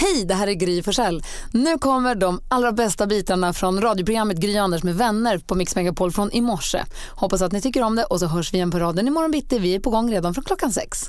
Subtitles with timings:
[0.00, 1.22] Hej, det här är Gry Forssell.
[1.52, 6.12] Nu kommer de allra bästa bitarna från radioprogrammet Gry Anders med vänner på Mix Megapol
[6.12, 6.84] från i morse.
[7.10, 9.58] Hoppas att ni tycker om det och så hörs vi igen på raden imorgon bitti.
[9.58, 11.08] Vi är på gång redan från klockan sex.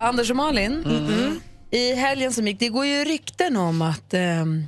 [0.00, 0.84] Anders och Malin,
[1.70, 4.64] i helgen som gick, det går ju rykten om att ehm,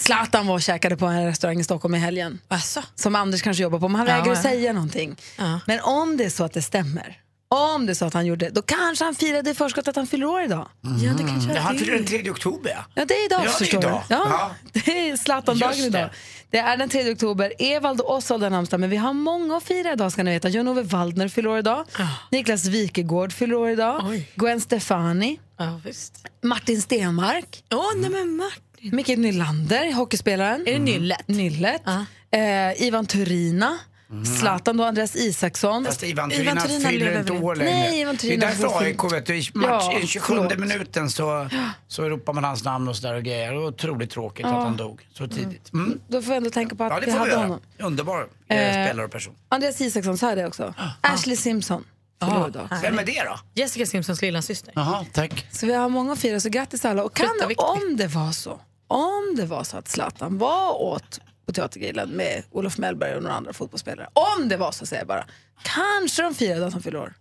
[0.00, 2.38] Zlatan var och käkade på en restaurang i Stockholm i helgen.
[2.48, 2.82] Asså?
[2.94, 4.50] Som Anders kanske jobbar på, men han vägrar Ja, att ja.
[4.50, 5.16] säga någonting.
[5.38, 5.60] Ja.
[5.66, 7.16] Men om det är så att det stämmer,
[7.48, 10.06] om det är så att han gjorde då kanske han firade i förskott att han
[10.06, 10.68] fyller år idag.
[11.02, 11.78] Ja, det kanske Ja, han det.
[11.78, 12.84] fyller den 3 oktober ja.
[12.94, 14.02] Ja, det är idag Ja, det förstår idag.
[14.08, 14.14] du.
[14.14, 14.50] Ja, Ja.
[14.84, 16.02] Det är Zlatan-dagen idag.
[16.02, 16.10] det.
[16.50, 17.52] Det är den 3 oktober.
[17.58, 20.48] Evald och Osvald har namnsdag, men vi har många att fira idag ska ni veta.
[20.48, 21.84] Jan-Ove Waldner fyller år idag.
[22.30, 24.04] Niklas Wikegård fyller år idag.
[24.08, 24.30] Oj.
[24.34, 25.40] Gwen Stefani.
[25.58, 26.26] Ja, visst.
[26.42, 27.62] Martin Stenmark.
[27.72, 28.96] Åh, nej men Martin.
[28.96, 30.60] Micke Nylander, hockeyspelaren.
[30.66, 31.28] Är det Nyllet?
[31.28, 31.82] Nyllet.
[31.84, 32.04] Ja.
[32.38, 33.78] Eh, Ivan Turina.
[34.38, 35.84] Zlatan då, Andreas Isaksson.
[35.84, 37.70] Fast Ivan Ivan Turina Turina fyller inte år längre.
[37.70, 40.58] Nej, Ivan Turina det är därför AIK, vet du, i, match, Ja, i 27 förlåt.
[40.58, 41.48] minuten så,
[41.88, 43.54] så ropar man hans namn och sådär och grejer.
[43.54, 45.72] Och otroligt tråkigt att han dog så tidigt.
[45.72, 46.00] Mm.
[46.08, 47.40] Då får vi ändå tänka på att Ja, det vi vi hade göra.
[47.40, 47.60] honom.
[47.78, 49.34] Underbar eh, Eh, spelare och person.
[49.48, 50.74] Andreas Isaksson sa det också.
[51.00, 51.84] Ashley Simpson
[52.48, 52.68] idag.
[52.82, 53.38] Vem är det då?
[53.54, 54.72] Jessica Simpsons lilla syster.
[54.76, 55.46] Jaha, tack.
[55.50, 57.04] Så vi har många att fira, så grattis alla.
[57.04, 61.52] Och kan, om det var så, om det var så att Zlatan var åt på
[61.52, 64.08] Teatergrillen med Olof Mellberg och några andra fotbollsspelare.
[64.12, 65.24] Om det var så säger jag bara.
[65.62, 67.14] Kanske de firade att han fyller år.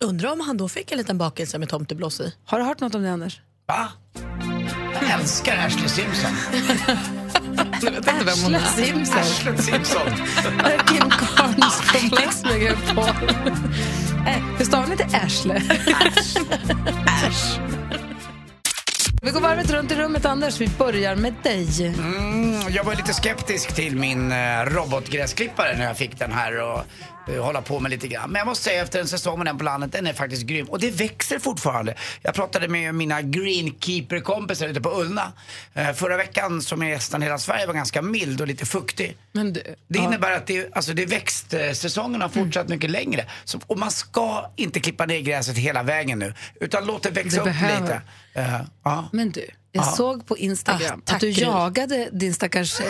[0.00, 2.34] Undrar om han då fick en liten bakelse med tomteblås i.
[2.44, 3.40] Har du hört något om det Anders?
[3.66, 3.88] Va?
[5.02, 6.30] Jag älskar Ashley Simpson.
[7.82, 8.60] Jag vet inte vem hon är.
[8.60, 9.18] Simpson.
[9.18, 10.10] Ashley Simpson.
[10.88, 13.04] Kim Carnes på Mix Megapol.
[14.58, 15.56] Hur stavar ni inte Ashley?
[17.06, 17.60] Ash.
[19.24, 21.86] Vi går varvet runt i rummet Anders, vi börjar med dig.
[21.86, 26.80] Mm, jag var lite skeptisk till min eh, robotgräsklippare när jag fick den här och
[27.26, 28.30] hålla på med lite grann.
[28.30, 30.66] Men jag måste säga efter en säsong med den på landet, den är faktiskt grym.
[30.66, 31.94] Och det växer fortfarande.
[32.22, 35.32] Jag pratade med mina greenkeeper-kompisar ute på Ullna.
[35.74, 39.16] Eh, förra veckan, som är nästan hela Sverige, var ganska mild och lite fuktig.
[39.32, 40.04] Men Det ja.
[40.04, 43.24] innebär att det, alltså det växtsäsongen har fortsatt mycket längre.
[43.44, 46.34] Så, och man ska inte klippa ner gräset hela vägen nu.
[46.60, 47.80] Utan låt det växa Det upp behöver.
[47.80, 48.02] lite.
[48.34, 49.08] Eh, ja.
[49.12, 49.46] Men du,
[49.76, 49.90] jag Ja.
[49.96, 52.86] såg på Instagram Ah, att du jagade din stackars eh,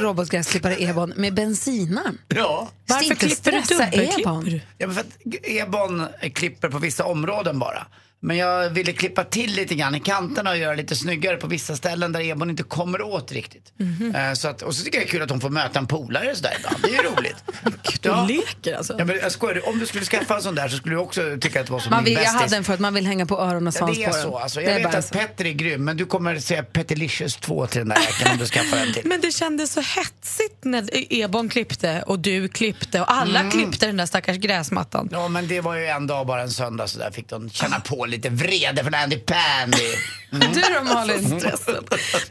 [0.00, 2.18] robotgräsklippare Ebon med bensinarm.
[2.28, 2.68] ja.
[2.86, 4.60] Varför klipper du dubbelklipper Ebon.
[4.78, 5.08] Ja, men för att
[5.42, 7.86] Ebon klipper på vissa områden bara.
[8.20, 11.76] Men jag ville klippa till lite grann i kanterna och göra lite snyggare på vissa
[11.76, 13.72] ställen där Ebon inte kommer åt riktigt.
[14.14, 15.86] Eh, så att, och så tycker jag det är kul att hon får möta en
[15.86, 16.76] polare sådär ibland.
[16.82, 17.36] Det är ju roligt.
[18.02, 18.24] Du Ja.
[18.28, 18.94] leker alltså.
[18.98, 21.22] Ja, men jag skojar, om du skulle skaffa en sån där så skulle du också
[21.40, 22.40] tycka att det var som Man vill, jag bästis.
[22.40, 24.22] hade en för att man vill hänga på öron och Ja, svans det på är
[24.22, 24.38] så.
[24.38, 24.58] Alltså.
[24.60, 25.14] Det Jag är vet bara att så.
[25.14, 28.46] Petter är grym, men du kommer säga Pettilicious 2 till den där jäkeln om du
[28.46, 29.02] skaffar en till.
[29.06, 33.96] Men det kändes så hetsigt när Ebon klippte och du klippte och alla klippte den
[33.96, 35.08] där stackars gräsmattan.
[35.12, 37.80] Ja, men det var ju en dag, bara en söndag, så där fick de känna
[37.80, 39.88] på lite vrede från Andy Pandy.
[40.30, 41.40] Du då Malin?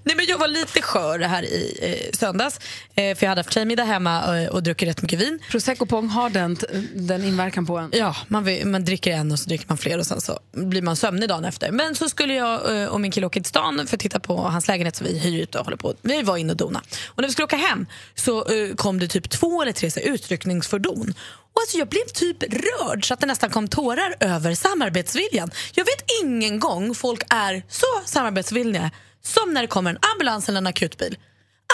[0.04, 2.60] Nej, men jag var lite skör här i eh, söndags.
[2.96, 5.40] Eh, för jag hade haft tjejmiddag hemma eh, och druckit rätt mycket vin.
[5.52, 6.58] Prosecco Pong har den,
[6.94, 7.90] den inverkan på en.
[7.94, 10.82] Ja, man, vill, man dricker en och så dricker man fler och sen så blir
[10.82, 11.72] man sömnig dagen efter.
[11.72, 14.38] Men så skulle jag eh, och min kille åka till stan för att titta på
[14.38, 15.94] hans lägenhet som vi hyr ut och håller på.
[16.02, 16.82] Vi var inne och dona.
[17.08, 17.86] Och när vi skulle åka hem
[18.16, 21.14] så eh, kom det typ två eller tre så utryckningsfordon.
[21.58, 25.52] Och alltså jag blev typ rörd så att det nästan kom tårar över samarbetsviljan.
[25.74, 28.92] Jag vet ingen gång folk är så samarbetsvilliga
[29.24, 31.18] som när det kommer en ambulans eller en akutbil.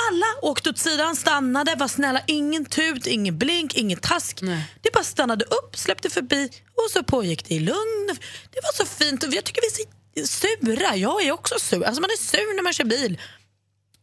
[0.10, 2.22] Alla åkte åt sidan, stannade, var snälla.
[2.28, 4.40] Ingen tut, ingen blink, ingen task.
[4.82, 8.08] Det bara stannade upp, släppte förbi och så pågick det i lugn.
[8.52, 9.24] Det var så fint.
[9.24, 9.68] Och jag tycker vi
[10.22, 10.96] är så sura.
[10.96, 11.84] Jag är också sur.
[11.84, 13.20] Alltså man är sur när man kör bil.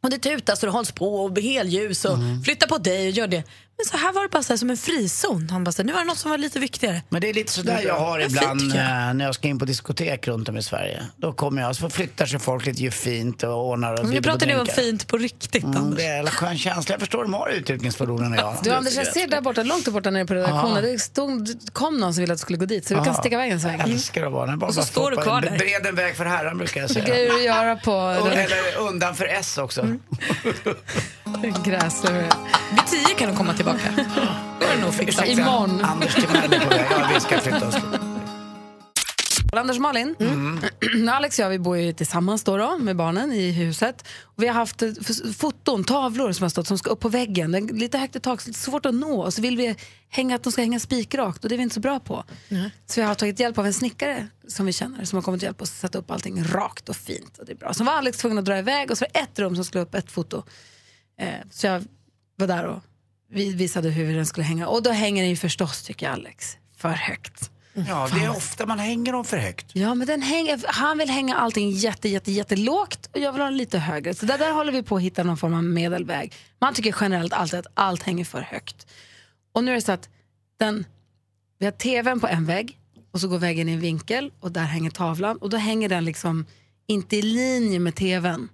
[0.03, 3.27] Och det tutas och det hålls på och helljus och flyttar på dig och gör
[3.27, 3.45] det.
[3.81, 5.49] Men så här var det bara så här, som en frizon.
[5.51, 7.03] Han bara så här, nu var det något som var lite viktigare.
[7.09, 9.09] Men det är lite sådär jag har Ja, fint, ibland tycker jag.
[9.09, 11.03] eh, när jag ska in på diskotek runt om i Sverige.
[11.17, 14.23] Då kommer jag, så flyttar sig folk lite, gör fint och ordnar och Men nu
[14.23, 15.99] pratar ni om fint på riktigt, Mm, Anders.
[15.99, 16.93] det är en skön känsla.
[16.93, 18.57] Jag förstår, de har utryckningsfordonen idag.
[18.63, 21.97] Du Anders, jag ser där borta, långt där borta nere på redaktionen, det stod, kom
[21.99, 23.79] någon som ville att du skulle gå dit så du kan sticka iväg en sväng.
[23.79, 24.57] Jag älskar att vara där.
[24.57, 25.59] Bara Och så bara står du kvar där.
[25.59, 27.33] Bred en väg för herran brukar jag Det kan säga.
[27.35, 27.93] du göra på
[28.33, 29.81] Eller undan för S också.
[29.81, 30.01] Mm.
[31.65, 32.31] gräslöv.
[32.71, 33.93] Vid tio kan de komma tillbaka.
[34.61, 35.27] Då är det nog fixat.
[35.27, 35.85] Imorgon.
[35.85, 36.87] Anders Timell är på väg.
[36.91, 37.77] Ja, vi ska flytta oss.
[39.53, 40.17] Anders och Malin,
[41.11, 44.09] Alex och jag vi bor ju tillsammans då, då med barnen i huset.
[44.23, 44.93] Och vi har haft eh,
[45.39, 47.53] foton, tavlor som har stått som ska upp på väggen.
[47.53, 49.23] Det är lite högt i tak, så svårt att nå.
[49.23, 49.77] Och så vill vi
[50.09, 52.25] hänga att de ska hänga spikrakt och det är vi inte så bra på.
[52.87, 55.45] Så vi har tagit hjälp av en snickare som vi känner som har kommit och
[55.45, 57.39] hjälpt oss att sätta upp allting rakt och fint.
[57.39, 57.75] Och det är bra.
[57.75, 59.85] Så var Alex tvungen att dra iväg och så var det ett rum som skulle
[59.85, 60.43] upp ett foto.
[61.21, 61.85] Eh, så jag
[62.37, 62.83] var där och
[63.31, 64.69] vi visade hur den skulle hänga.
[64.69, 67.51] Och då hänger den ju förstås, tycker Alex, för högt.
[67.73, 69.67] Ja, det är ofta man hänger dem för högt.
[69.73, 73.49] Ja, men den hänger, han vill hänga allting jätte, jätte, jättelågt och jag vill ha
[73.49, 74.15] den lite högre.
[74.15, 76.33] Så där, där håller vi på att hitta någon form av medelväg.
[76.59, 78.87] Man tycker generellt alltid att allt hänger för högt.
[79.53, 80.09] Och nu är det så att
[80.59, 80.87] den,
[81.59, 82.79] vi har tvn på en vägg
[83.13, 86.05] och så går väggen i en vinkel och där hänger tavlan och då hänger den
[86.05, 86.47] liksom
[86.87, 88.49] inte i linje med tvn.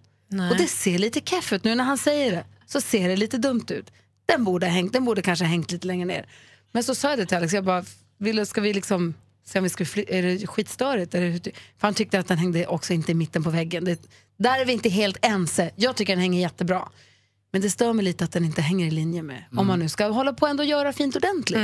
[0.51, 2.45] Och det ser lite keff ut nu när han säger det.
[2.67, 3.93] Så ser det lite dumt ut.
[4.27, 6.27] Den borde, ha hängt, den borde kanske ha hängt lite längre ner.
[6.73, 7.85] Men så sa jag det till Alex, jag bara,
[8.19, 9.15] vill, ska vi liksom
[9.45, 11.15] se om vi skulle fly- är det skitstörigt?
[11.15, 11.45] Är det,
[11.79, 13.85] för han tyckte att den hängde också inte i mitten på väggen.
[13.85, 14.01] Det,
[14.39, 15.71] där är vi inte helt ense.
[15.77, 16.89] Jag tycker den hänger jättebra.
[17.53, 19.89] Men det stör mig lite att den inte hänger i linje med, om man nu
[19.89, 21.59] ska hålla på ändå och göra fint ordentligt.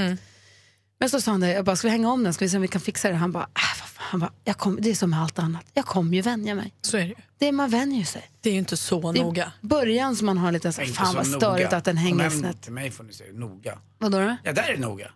[1.03, 2.35] Men så sa han det, jag bara, ska vi hänga om den?
[2.35, 3.15] Ska vi se om vi kan fixa det?
[3.15, 4.05] Han bara, äh, vad fan?
[4.11, 5.65] Han bara jag kom, det är som med allt annat.
[5.75, 6.75] Jag kommer ju vänja mig.
[6.81, 7.15] Så är det ju.
[7.39, 8.31] Det är, man vänjer ju sig.
[8.41, 9.53] Det är ju inte så Det är noga.
[9.61, 12.63] början som man har lite så, här, fan så vad störigt att den hänger snett.
[12.63, 13.79] Till mig får ni säga noga.
[13.99, 14.37] Vadå då?
[14.45, 15.11] Ja, där är det noga.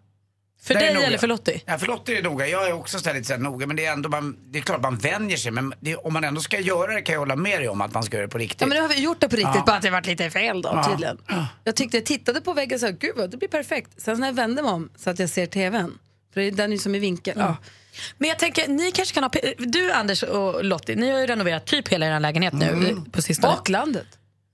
[0.66, 1.60] För Där dig eller för Lottie?
[1.66, 2.46] Ja, för Lottie är det noga.
[2.48, 4.82] Jag är också så lite så noga, men det är ändå man, det är klart
[4.82, 5.50] man vänjer sig.
[5.52, 7.94] Men det, om man ändå ska göra det kan jag hålla med dig om att
[7.94, 8.60] man ska göra det på riktigt.
[8.60, 9.62] Ja, men nu har vi gjort det på riktigt, Ja.
[9.66, 10.84] bara att det varit lite fel då Ja.
[10.90, 11.18] tydligen.
[11.64, 13.90] Jag tyckte jag tittade på väggen och sa, gud vad det blir perfekt.
[14.02, 15.98] Sen när jag vände mig om så att jag ser tvn,
[16.34, 17.34] för det- den är ju som i vinkel.
[17.38, 17.56] Ja.
[18.18, 19.30] Men jag tänker, ni kanske kan ha...
[19.58, 23.52] Du Anders och Lottie, ni har ju renoverat typ hela er lägenhet nu på sistone.
[23.54, 24.06] Och landet.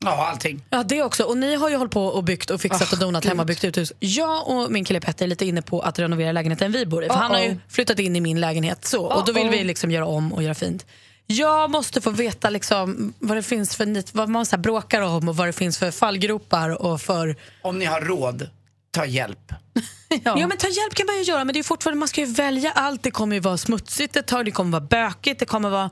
[0.05, 0.65] Ja, allting.
[0.71, 1.25] Ja, det också.
[1.25, 3.65] Och ni har ju hållit på och byggt och fixat och donat hemma och byggt
[3.65, 3.93] uthus.
[3.99, 7.09] Jag och min kille Petter är lite inne på att renovera lägenheten vi bor i.
[7.09, 7.59] För han har ju Uh-oh.
[7.69, 9.07] flyttat in i min lägenhet så.
[9.07, 10.87] Och då vill vi liksom göra om och göra fint.
[11.27, 15.03] Jag måste få veta liksom vad det finns för nit, vad man så här bråkar
[15.03, 17.37] om och vad det finns för fallgropar och för...
[17.63, 18.51] Om ni har råd,
[18.91, 19.53] ta hjälp.
[20.25, 20.37] Ja.
[20.37, 22.73] men ta hjälp kan man ju göra men det är fortfarande, man ska ju välja
[22.73, 23.03] allt.
[23.03, 25.91] Det kommer ju vara smutsigt ett tag, det kommer vara bökigt, det kommer vara...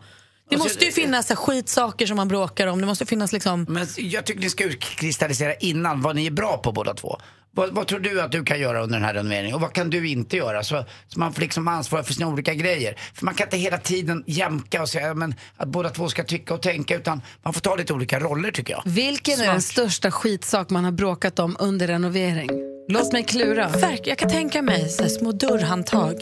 [0.50, 2.81] Det Och så- måste ju finnas så skitsaker som man bråkar om.
[2.81, 3.67] Det måste finnas liksom...
[3.69, 7.20] Men jag tycker ni ska utkristallisera innan vad ni är bra på båda två.
[7.52, 9.91] Vad, vad tror du att du kan göra under den här renoveringen och vad kan
[9.91, 10.62] du inte göra?
[10.62, 12.94] Så, så man får liksom ansvara för sina olika grejer.
[13.14, 16.55] För man kan inte hela tiden jämka och säga men, att båda två ska tycka
[16.55, 18.82] och tänka utan man får ta lite olika roller tycker jag.
[18.87, 22.49] Vilken är den största skitsak man har bråkat om under renovering?
[22.88, 23.69] Låt mig klura.
[23.69, 26.14] Verk, jag kan tänka mig så små dörrhandtag.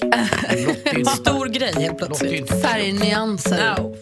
[1.16, 2.62] Stor grej helt plötsligt.
[2.62, 3.74] Färgnyanser.
[3.78, 3.96] No.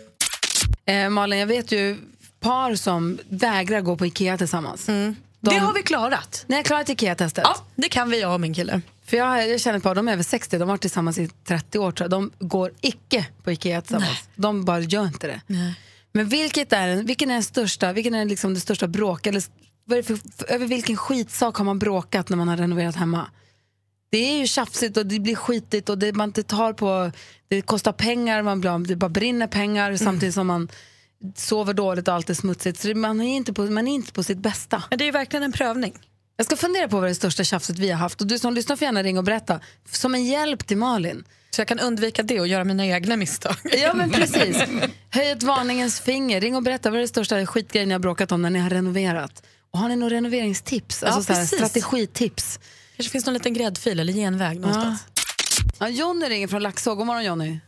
[0.87, 1.97] Eh, Malin, jag vet ju
[2.41, 4.87] par som vägrar gå på Ikea tillsammans.
[4.87, 6.45] De, Det har vi klarat.
[6.47, 7.45] Ni har klarat Ikea-testet?
[7.45, 8.81] Ja, det kan vi, jag och min kille.
[9.07, 11.29] För jag, jag känner ett par, de är över 60, de har varit tillsammans i
[11.29, 12.11] 30 år tror jag.
[12.11, 14.29] De går icke på Ikea tillsammans.
[14.35, 15.41] De bara gör inte det.
[16.13, 19.27] Men vilket är, vilken är den största, vilken är liksom det största bråk?
[19.27, 19.41] Eller,
[19.89, 20.19] för, för,
[20.49, 23.27] över vilken skitsak har man bråkat när man har renoverat hemma?
[24.11, 27.13] Det är ju tjafsigt och det blir skitigt och det, man inte tar på,
[27.49, 30.69] det kostar pengar, man blir, det bara brinner pengar samtidigt som man
[31.35, 32.81] sover dåligt och allt är smutsigt.
[32.81, 34.83] Så det, man, är inte på, man är inte på sitt bästa.
[34.91, 35.95] Men det är ju verkligen en prövning.
[36.37, 38.77] Jag ska fundera på vad det största tjafset vi har haft och du som lyssnar
[38.77, 39.61] får gärna ringa och berätta.
[39.91, 41.25] Som en hjälp till Malin.
[41.51, 43.57] Så jag kan undvika det och göra mina egna misstag.
[43.65, 44.57] Ja men precis.
[45.11, 46.41] Höj ett varningens finger.
[46.41, 49.43] Ring och berätta vad det största skitgrejen ni har bråkat om när ni har renoverat.
[49.71, 51.03] Och har ni några renoveringstips?
[51.03, 51.59] Alltså så här, precis.
[51.59, 52.61] strategitips.
[52.97, 55.07] Kanske finns någon liten gräddfil eller genväg någonstans.
[55.81, 56.95] Ja, Jonny ringer från Laxå.
[56.95, 57.59] God morgon Jonny.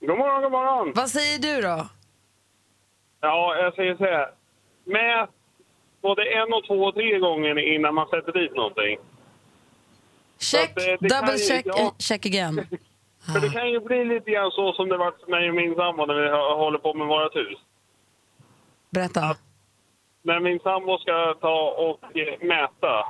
[0.00, 0.92] God morgon, god morgon.
[0.96, 1.88] Vad säger du då?
[3.20, 4.30] Ja, jag säger så här.
[4.84, 5.30] Mät
[6.02, 8.98] både en och två och tre gånger innan man sätter dit någonting.
[10.38, 11.80] Check, att kan double ju- check, ja.
[11.80, 12.66] and check again.
[13.32, 15.74] För det kan ju bli lite grann så som det varit för mig och min
[15.74, 17.58] sambo när vi hå- håller på med vårt hus.
[18.90, 19.36] Berätta.
[20.22, 23.06] När min sambo ska ta och eh, mäta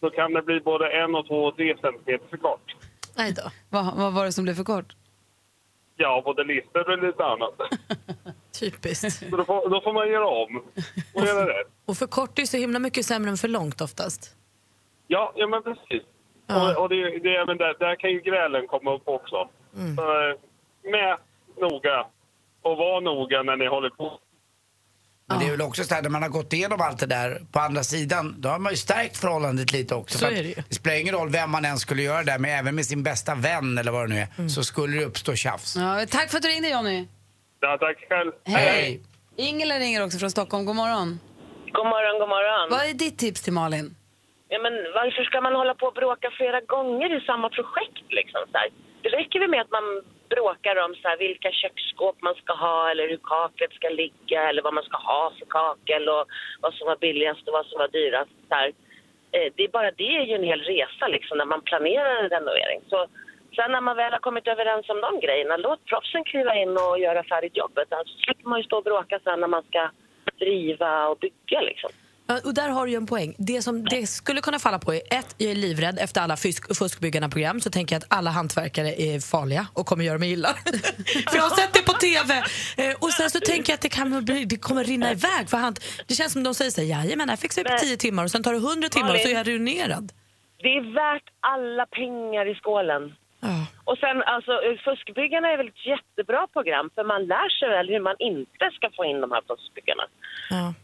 [0.00, 2.76] så kan det bli både en och två och tre centimeter för kort.
[3.16, 3.50] Nej då.
[3.70, 4.96] Vad, vad var det som blev för kort?
[5.96, 7.54] Ja, både lister och lite annat.
[8.60, 9.30] Typiskt.
[9.30, 10.62] Så då får, då får man göra om
[11.14, 11.66] och göra rätt.
[11.86, 14.36] Och för kort är ju så himla mycket sämre än för långt oftast.
[15.06, 16.02] Ja, ja men precis.
[16.46, 16.76] Ja.
[16.76, 19.48] Och, och det, det, men där, där kan ju grälen komma upp också.
[19.96, 20.36] Så, eh,
[20.90, 21.20] mät
[21.60, 22.06] noga
[22.62, 24.18] och var noga när ni håller på.
[25.28, 27.40] Men det är väl också så här, när man har gått igenom allt det där
[27.52, 30.18] på andra sidan, då har man ju stärkt förhållandet lite också.
[30.18, 30.54] Så För att är det ju.
[30.68, 33.02] det spelar ingen roll vem man än skulle göra det där med, även med sin
[33.02, 34.48] bästa vän eller vad det nu är, Mm.
[34.50, 35.76] så skulle det uppstå tjafs.
[35.76, 37.06] Ja, tack för att du ringde Jonny.
[37.60, 38.32] Ja, tack själv.
[38.44, 39.00] Hej!
[39.36, 40.64] Ingela ringer också från Stockholm.
[40.64, 41.08] God morgon.
[41.76, 42.64] God morgon, god morgon.
[42.70, 43.94] Vad är ditt tips till Malin?
[44.48, 48.06] Ja, men varför ska man hålla på och bråka flera gånger i samma projekt?
[48.18, 48.68] Liksom, så här?
[49.02, 49.86] Det räcker väl med att man
[50.28, 54.62] bråkar om så här, vilka köksskåp man ska ha eller hur kaklet ska ligga eller
[54.62, 56.24] vad man ska ha för kakel och
[56.60, 58.30] vad som var billigast och vad som var dyrast.
[58.48, 58.72] Så här.
[59.32, 62.30] Eh, det är bara det är ju en hel resa liksom när man planerar en
[62.30, 62.80] renovering.
[62.90, 63.06] Så
[63.56, 66.98] sen när man väl har kommit överens om de grejerna, låt proffsen kliva in och
[66.98, 67.88] göra färdigt jobbet.
[67.90, 69.90] Annars Alltså, slipper man ju stå och bråka sen när man ska
[70.38, 71.90] driva och bygga liksom.
[72.44, 73.34] Och där har du en poäng.
[73.38, 76.78] Det som det skulle kunna falla på är ett, jag är livrädd efter alla fusk,
[76.78, 80.48] fuskbyggarna-program så tänker jag att alla hantverkare är farliga och kommer göra mig illa.
[81.30, 82.34] för jag har sett det på TV.
[82.76, 85.50] Eh, och sen så tänker jag att det, kan bli, det kommer rinna iväg.
[85.50, 85.74] För han,
[86.06, 88.30] det känns som de säger så här, jajamän, här fixar vi på tio timmar och
[88.30, 90.12] sen tar det hundra timmar och så är jag ruinerad.
[90.62, 93.14] Det är värt alla pengar i skålen.
[93.40, 93.66] Ja.
[93.84, 94.52] Och sen, alltså,
[94.84, 98.90] Fuskbyggarna är väl ett jättebra program för man lär sig väl hur man inte ska
[98.96, 100.04] få in de här fuskbyggarna.
[100.50, 100.74] Ja.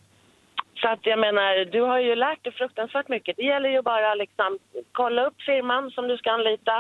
[0.84, 3.36] Så att jag menar, du har ju lärt dig fruktansvärt mycket.
[3.36, 4.58] Det gäller ju bara liksom
[4.92, 6.76] kolla upp firman som du ska anlita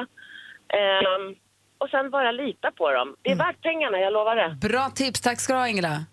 [0.78, 1.34] ehm,
[1.78, 3.16] och sen bara lita på dem.
[3.22, 4.68] Det är värt pengarna, jag lovar det.
[4.68, 5.20] Bra tips.
[5.20, 6.04] Tack ska du ha, Ingela.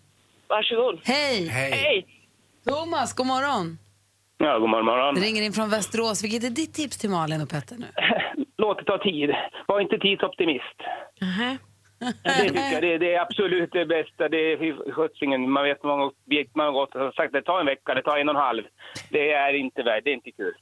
[0.47, 0.99] Varsågod.
[1.03, 1.47] Hej!
[1.47, 2.05] Hej!
[2.67, 3.77] Thomas, god morgon.
[4.37, 5.15] Ja, god morgon, morgon.
[5.15, 6.23] Ringer in från Västerås.
[6.23, 7.87] Vilket är ditt tips till Malin och Petter nu?
[8.57, 9.29] Låt det ta tid.
[9.67, 10.79] Var inte tidsoptimist.
[12.23, 12.81] Det tycker jag.
[12.81, 14.29] Det, det är absolut det bästa.
[14.29, 15.49] Det är skötsingen.
[15.49, 18.03] Man vet hur många objekt man har gått och sagt det tar en vecka, det
[18.03, 18.63] tar en och en halv.
[19.09, 20.53] Det är inte värt, det är inte kul.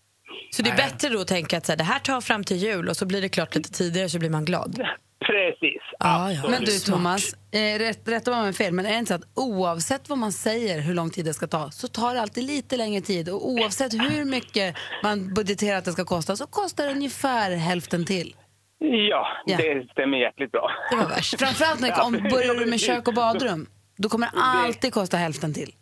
[0.52, 2.58] Så det är bättre då att tänka att så här, det här tar fram till
[2.58, 4.88] jul och så blir det klart lite tidigare så blir man glad.
[5.26, 5.82] Precis.
[6.00, 6.50] Ja, ja.
[6.50, 9.16] Men du Thomas, eh, rätt, rätt om jag har fel, men är det inte så
[9.16, 12.44] att oavsett vad man säger hur lång tid det ska ta så tar det alltid
[12.44, 16.86] lite längre tid och oavsett hur mycket man budgeterar att det ska kosta så kostar
[16.86, 18.36] det ungefär hälften till.
[18.80, 19.58] Ja, Ja.
[19.58, 20.72] det stämmer jäkligt bra.
[20.90, 21.40] Det var värst.
[21.40, 23.68] Framförallt när, om börjar du med kök och badrum,
[23.98, 25.74] då kommer det alltid kosta hälften till.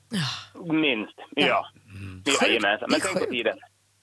[0.71, 1.65] Minst, ja.
[2.41, 2.87] Jajamensan.
[2.91, 3.57] Men tänk på tiden.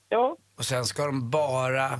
[0.09, 0.37] Ja.
[0.59, 1.91] Och sen ska de bara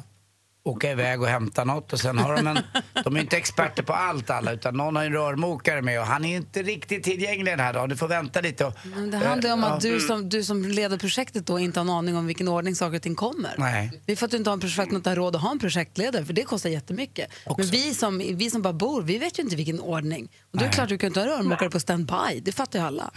[0.65, 2.59] åka iväg och hämta något och sen har de en,
[3.05, 6.25] de är inte experter på allt alla utan någon har en rörmokare med och han
[6.25, 7.89] är inte riktigt tillgänglig den här dagen.
[7.89, 8.75] Du får vänta lite och...
[8.85, 9.91] Men det handlar ju om att ja.
[9.91, 12.97] du som, du som leder projektet då inte har en aning om vilken ordning saker
[12.97, 13.55] och ting kommer.
[13.59, 14.01] Nej.
[14.07, 15.59] Det är för att du inte har en projekt, inte har råd att ha en
[15.59, 17.33] projektledare, för det kostar jättemycket.
[17.57, 20.29] Men vi som, vi som bara bor, vi vet ju inte vilken ordning.
[20.53, 22.79] Och då är det klart du kan inte ha en rörmokare på standby, det fattar
[22.79, 23.11] ju alla.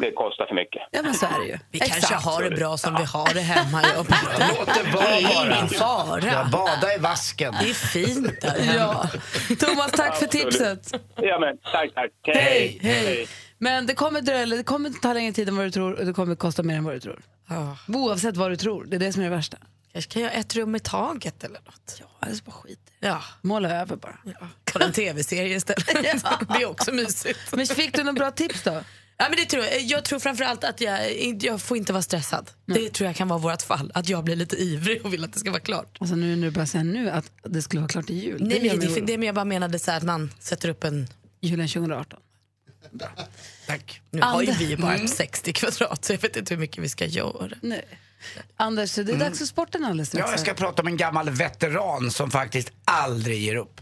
[0.00, 0.82] Det kostar för mycket.
[0.90, 1.58] Ja men så är det ju.
[1.70, 2.24] Vi kanske Exakt.
[2.24, 3.82] har det bra som vi har det hemma.
[3.82, 4.46] Jag och Petter.
[4.58, 5.54] Låt det vara är bara.
[5.56, 6.24] ingen fara.
[6.26, 7.54] Ja, bada i vasken.
[7.60, 9.08] Det är fint där hemma.
[9.50, 9.56] Ja.
[9.56, 10.92] Thomas, tack för tipset.
[11.16, 12.10] Ja, men tack, tack.
[12.22, 13.28] Hej, hej.
[13.58, 16.12] Men det kommer, dröja, det kommer ta längre tid än vad du tror och det
[16.12, 17.20] kommer kosta mer än vad du tror.
[17.48, 17.76] Ja.
[17.88, 19.56] Oavsett vad du tror, det är det som är det värsta.
[19.92, 21.96] Kanske kan jag ett rum i taget eller något.
[22.00, 23.22] Ja, eller så bara skit Ja.
[23.42, 24.16] Måla över bara.
[24.72, 25.86] Kolla en tv-serie istället.
[26.48, 27.38] Det är också mysigt.
[27.52, 28.80] Men fick du några bra tips då?
[29.20, 29.82] Ja, men det tror jag.
[29.82, 32.50] jag tror framförallt att jag, jag får inte vara stressad.
[32.66, 33.92] Det tror jag kan vara vårt fall.
[33.94, 35.96] Att jag blir lite ivrig och vill att det ska vara klart.
[36.00, 38.36] Alltså nu när du börjar säga nu att det skulle vara klart till jul.
[38.40, 40.84] Nej, gör men det, det, men jag bara menade så här att man sätter upp
[40.84, 41.08] en...
[41.40, 42.20] Julen 2018.
[43.66, 44.00] Tack.
[44.10, 47.04] Nu har ju vi bara 60 kvadrat så jag vet inte hur mycket vi ska
[47.04, 47.50] göra.
[47.60, 47.84] Nej.
[48.56, 50.26] Anders, det är dags för sporten alldeles strax.
[50.26, 53.80] Ja, jag ska prata om en gammal veteran som faktiskt aldrig ger upp.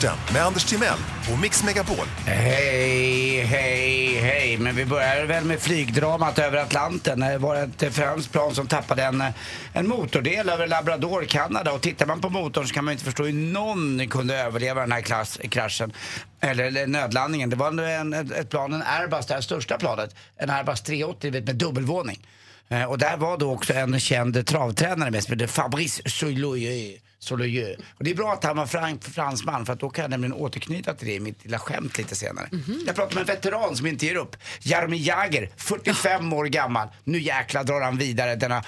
[0.00, 0.98] Sporten med Anders Timell
[1.32, 2.06] och Mix Megapol.
[2.26, 4.58] Hej, hej, hej.
[4.58, 7.20] Men vi börjar väl med flygdramat över Atlanten.
[7.20, 9.24] Det var ett franskt plan som tappade en,
[9.72, 11.72] en motordel över Labrador, Kanada.
[11.72, 14.92] Och tittar man på motorn så kan man inte förstå hur någon kunde överleva den
[14.92, 15.92] här klass, kraschen.
[16.40, 17.50] Eller, eller nödlandningen.
[17.50, 20.14] Det var en, ett, ett plan, en Airbus, det här största planet.
[20.36, 22.26] En Airbus 380 med dubbelvåning.
[22.68, 27.09] Eh, och där var då också en känd travtränare med som hette Fabrice Soullier.
[27.22, 27.76] Soullier.
[27.98, 30.32] Och det är bra att han var fran- fransman för att då kan jag nämligen
[30.32, 32.48] återknyta till det i mitt lilla skämt lite senare.
[32.86, 34.36] Jag pratar med en veteran som inte ger upp.
[34.60, 36.88] Jaromir Jagr, 45 år gammal.
[37.04, 38.62] Nu jäkla drar han vidare denna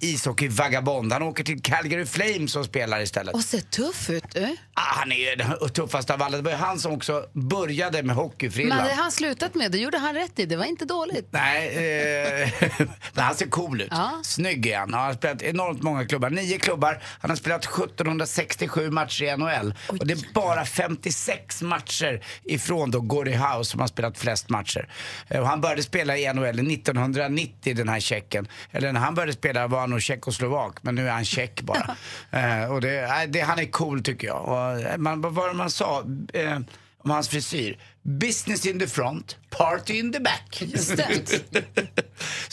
[0.00, 1.12] ishockey-vagabond.
[1.12, 3.34] Han åker till Calgary Flames och spelar istället.
[3.34, 4.24] Och ser tuff ut.
[4.34, 4.56] Du.
[4.74, 6.36] Ah, han är ju den tuffaste av alla.
[6.36, 8.76] Det var ju han som också började med hockeyfrillan.
[8.78, 10.46] Men det han slutat med, det gjorde han rätt i.
[10.46, 11.28] Det var inte dåligt.
[11.30, 12.48] Nej, eh,
[13.14, 13.88] men han ser cool ut.
[13.90, 14.20] Ja.
[14.24, 14.94] Snygg är han.
[14.94, 16.30] Han har spelat enormt många klubbar.
[16.30, 17.02] Nio klubbar.
[17.20, 19.74] Han har spelat 1767 matcher i NHL.
[19.86, 24.88] Och det är bara 56 matcher ifrån då Gordie Howe som har spelat flest matcher.
[25.28, 28.48] Eh, Och han började spela i NHL 1990, den här tjecken.
[28.70, 31.96] Eller när han började spela var han nog tjeckoslovak, men nu är han tjeck bara.
[32.30, 34.44] eh, och det, det, han är cool tycker jag.
[34.48, 36.04] Och, eh, man, vad var det man sa?
[36.32, 36.58] Eh,
[37.04, 37.78] om hans frisyr.
[38.02, 40.62] Business in the front, party in the back.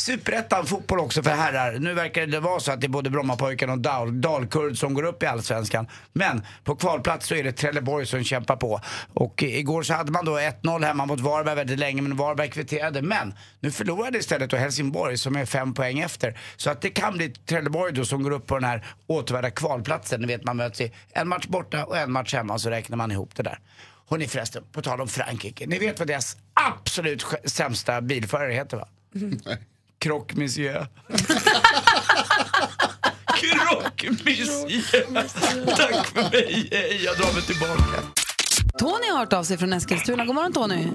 [0.07, 1.79] Superettan fotboll också för herrar.
[1.79, 5.03] Nu verkar det vara så att det är både Brommapojkarna och Dal Dalkurd som går
[5.03, 5.87] upp i Allsvenskan.
[6.13, 8.81] Men på kvalplats så är det Trelleborg som kämpar på.
[9.13, 13.01] Och igår så hade man då 1-0 hemma mot Varberg väldigt länge, men Varberg kvitterade.
[13.01, 16.39] Men nu förlorade istället då Helsingborg som är fem poäng efter.
[16.57, 20.21] Så att det kan bli Trelleborg då som går upp på den här återvärda kvalplatsen.
[20.21, 23.11] Ni vet man möts i en match borta och en match hemma så räknar man
[23.11, 23.59] ihop det där.
[24.09, 25.67] Hörrni förresten, på tal om Frankrike.
[25.67, 28.87] Ni vet vad deras absolut sämsta bilförare heter va?
[29.99, 30.85] Croque monsieur.
[33.41, 35.03] Croque monsieur.
[35.75, 38.07] Tack för mig, hej, jag drar mig tillbaka.
[38.79, 40.25] Tony har hört av sig från Eskilstuna.
[40.25, 40.87] God morgon Tony.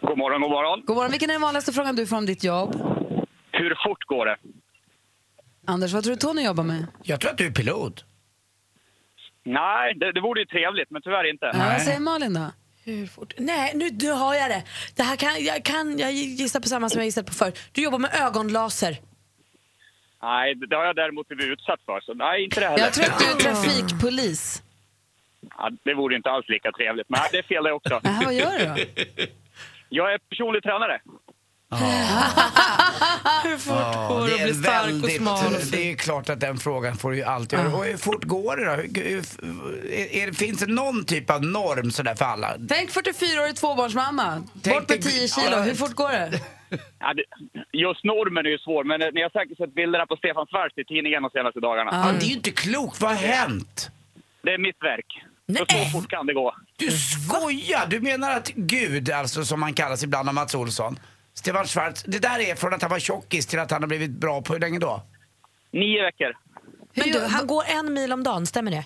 [0.00, 0.82] God morgon, god morgon.
[0.86, 1.10] God morgon.
[1.10, 2.74] Vilken är den vanligaste frågan du får om ditt jobb?
[3.52, 4.36] Hur fort går det?
[5.66, 6.86] Anders, vad tror du Tony jobbar med?
[7.02, 8.04] Jag tror att du är pilot.
[9.44, 11.46] Nej, det, det vore ju trevligt, men tyvärr inte.
[11.52, 12.50] Ja, vad säger Malin då?
[12.84, 13.34] Hur fort?
[13.38, 14.62] Nej, nu, nu har jag det.
[14.96, 17.52] det här kan, jag, kan, jag gissar på samma som jag gissat på förr.
[17.72, 18.96] Du jobbar med ögonlaser.
[20.22, 22.84] Nej, det har jag däremot blivit utsatt för, så nej, inte det heller.
[22.84, 24.62] Jag tror att du är trafikpolis.
[25.58, 28.00] Ja, det vore inte alls lika trevligt, men det är fel det också.
[28.02, 28.74] Jaha, vad gör du då?
[29.88, 31.00] Jag är personlig tränare.
[33.44, 35.46] Hur fort Ja, går det att är bli stark väldigt- smal?
[35.54, 35.70] Och fin?
[35.72, 37.74] Det är klart att den frågan får du ju alltid göra.
[37.76, 38.70] Och hur fort går det då?
[38.70, 42.54] Hur- hur- Är, är, finns det någon typ av norm sådär för alla?
[42.68, 44.42] Tänk 44-årig tvåbarnsmamma.
[44.52, 45.56] Bort med 10 kilo.
[45.56, 46.40] Hur fort går det?
[46.98, 47.14] Ja,
[47.72, 50.84] just normen är ju svår, men ni har säkert sett bilderna på Stefan Svärd i
[50.84, 51.90] tidningen de senaste dagarna.
[51.92, 53.00] Ja, det är ju inte klokt.
[53.00, 53.90] Vad har hänt?
[54.42, 55.06] Det är mitt verk.
[55.58, 56.54] Så, så fort kan det gå.
[56.76, 57.86] Du skojar!
[57.86, 60.98] Du menar att Gud, alltså som man kallas ibland av Mats Olsson,
[61.34, 64.10] Stefan Schwarz, det där är från att han var tjockis till att han har blivit
[64.10, 65.02] bra på hur länge då?
[65.70, 66.36] Nio veckor.
[66.94, 68.84] Men du, han går en mil om dagen, stämmer det?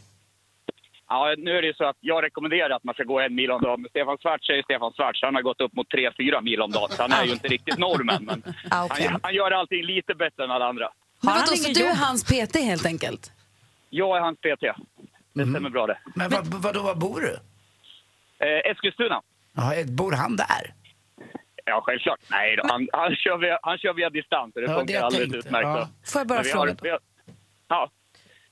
[1.09, 3.51] Ja, nu är det ju så att jag rekommenderar att man ska gå en mil
[3.51, 6.41] om dagen, men Stefan Svärd är Stefan så han har gått upp mot tre, fyra
[6.41, 6.89] mil om dagen.
[6.91, 9.07] Så han är ju inte riktigt normen, men Ah, okej.
[9.07, 10.89] han, han gör allting lite bättre än alla andra.
[11.21, 13.33] Men vadå, så du är hans PT helt enkelt?
[13.91, 14.63] Jag är hans PT.
[15.33, 15.99] Det stämmer bra det.
[16.15, 17.33] Men vad, vadå, var bor du?
[18.47, 19.23] Eh, Eskilstuna.
[19.53, 20.75] Ja, bor han där?
[21.69, 22.21] Ja, självklart.
[22.31, 24.95] Nej då, han, han, kör via, han kör via distans och det Ja, det funkar
[24.95, 25.49] jag alldeles tänkte.
[25.49, 25.67] utmärkt.
[25.67, 25.89] Ja.
[26.05, 26.13] så.
[26.13, 26.99] Får jag bara fråga har,
[27.69, 27.91] Ja,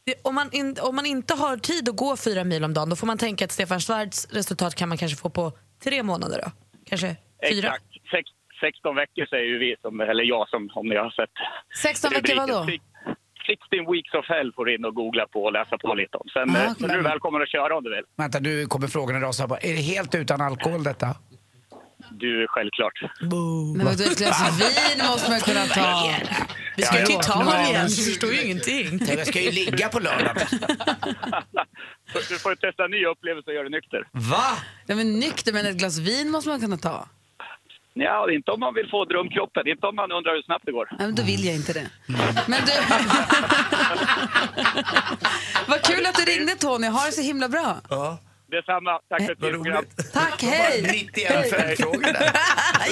[0.04, 2.90] Det- Om man, in, om man inte har tid att gå fyra mil om dagen
[2.90, 5.52] då får man tänka att Stefan Schwarz resultat kan man kanske få på
[5.84, 6.50] tre månader då?
[6.88, 7.16] Kanske
[7.50, 7.68] fyra?
[7.68, 7.84] exakt.
[8.10, 8.30] Sex,
[8.60, 11.30] 16 veckor säger ju vi, som, eller jag som om ni har sett
[11.82, 12.64] 16 veckor vadå?
[12.64, 12.82] Six-
[13.46, 16.28] 16 weeks of hell får du in och googla på och läsa på lite om.
[16.32, 16.74] Sen, Ah, eh, okej.
[16.78, 18.04] men du är välkommen att köra om du vill.
[18.16, 19.54] Vänta, nu kommer frågorna rasa på.
[19.54, 21.06] Är det helt utan alkohol detta?
[22.10, 22.92] Du, självklart.
[23.76, 26.10] Men vadå, ett glas vin måste man kunna ta.
[26.76, 27.20] Vi ska ju Ja, till ja.
[27.20, 29.00] Italien, du förstår ju ingenting.
[29.16, 30.36] Jag ska ju ligga på lördag.
[32.28, 34.08] Du får ju testa en ny upplevelse och göra det nykter.
[34.12, 34.56] Va?
[34.86, 37.08] Nej, men nykter, men ett glas vin måste man kunna ta.
[37.94, 40.88] Ja, inte om man vill få drömkroppen, inte om man undrar hur snabbt det går.
[40.90, 41.86] Nej, men då vill jag inte det.
[42.46, 42.72] Men du...
[45.68, 46.86] Vad kul att du ringde Tony.
[46.86, 47.76] Ha det så himla bra.
[47.90, 48.18] Ja.
[48.50, 49.84] Detsamma, tack för ett fint program.
[50.12, 50.82] Tack, hej!
[50.82, 52.32] 91 följdfrågor där.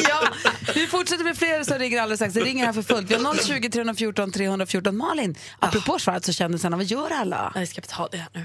[0.08, 0.28] ja,
[0.74, 2.34] vi fortsätter med fler som ringer alldeles strax.
[2.34, 3.10] Det ringer här för fullt.
[3.10, 4.96] Vi har 020 314 314.
[4.96, 7.52] Malin, apropå Schwarz och kändisarna, vad gör alla?
[7.54, 8.44] Jag ska ta det här nu.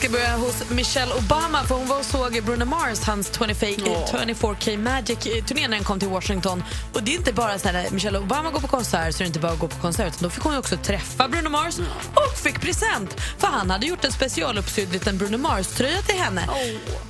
[0.00, 4.76] Ska börja hos Michelle Obama för hon var och såg Bruno Mars, hans 24K, 24K
[4.78, 6.64] Magic-turné när den kom till Washington.
[6.92, 9.24] Och det är inte bara så här, när Michelle Obama går på konsert så är
[9.24, 11.78] det inte bara att gå på konsert utan då fick hon också träffa Bruno Mars
[12.14, 13.20] och fick present.
[13.38, 16.48] För han hade gjort en specialuppsydd liten Bruno Mars-tröja till henne.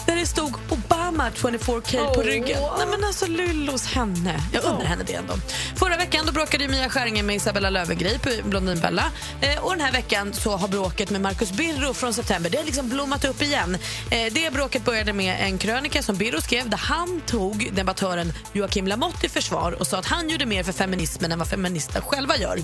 [0.06, 2.58] Där det stod Obama 24K på ryggen.
[2.78, 4.40] Nej men alltså lyllos henne.
[4.52, 5.34] Jag undrar henne det ändå.
[5.76, 9.04] Förra veckan då bråkade Mia Skäringer med Isabella Löwengrip, Blondinbella.
[9.40, 12.64] Eh, och den här veckan så har bråket med Marcus Birro från september, det har
[12.64, 13.78] liksom Liksom blommat upp igen.
[14.10, 18.86] Eh, det bråket började med en krönika som Birro skrev där han tog debattören Joakim
[18.86, 22.36] Lamotte i försvar och sa att han gjorde mer för feminismen än vad feminister själva
[22.36, 22.58] gör.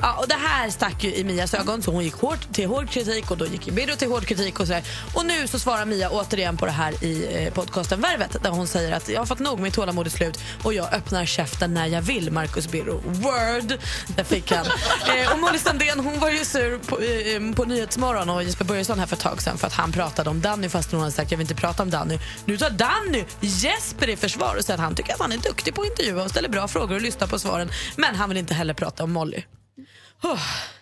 [0.00, 2.90] Ja, och det här stack ju i Mias ögon så hon gick hårt till hård
[2.90, 4.82] kritik och då gick Birro till hård kritik och sådär.
[5.14, 8.66] Och nu så svarar Mia återigen på det här i eh, podcasten Värvet där hon
[8.66, 11.86] säger att jag har fått nog, mitt tålamod är slut och jag öppnar käften när
[11.86, 13.02] jag vill, Marcus Birro.
[13.06, 13.78] Word!
[14.16, 14.66] Där fick han.
[15.18, 18.98] eh, och Molly Sandén hon var ju sur på, eh, på Nyhetsmorgon och Jesper Börjesson
[18.98, 21.30] här för ett tag sedan för att han pratade om Danny fast hon hade sagt
[21.30, 22.18] jag vill inte prata om Danny.
[22.44, 25.74] Nu tar Danny Jesper i försvar och säger att han tycker att han är duktig
[25.74, 27.70] på att intervjua och ställer bra frågor och lyssnar på svaren.
[27.96, 29.42] Men han vill inte heller prata om Molly.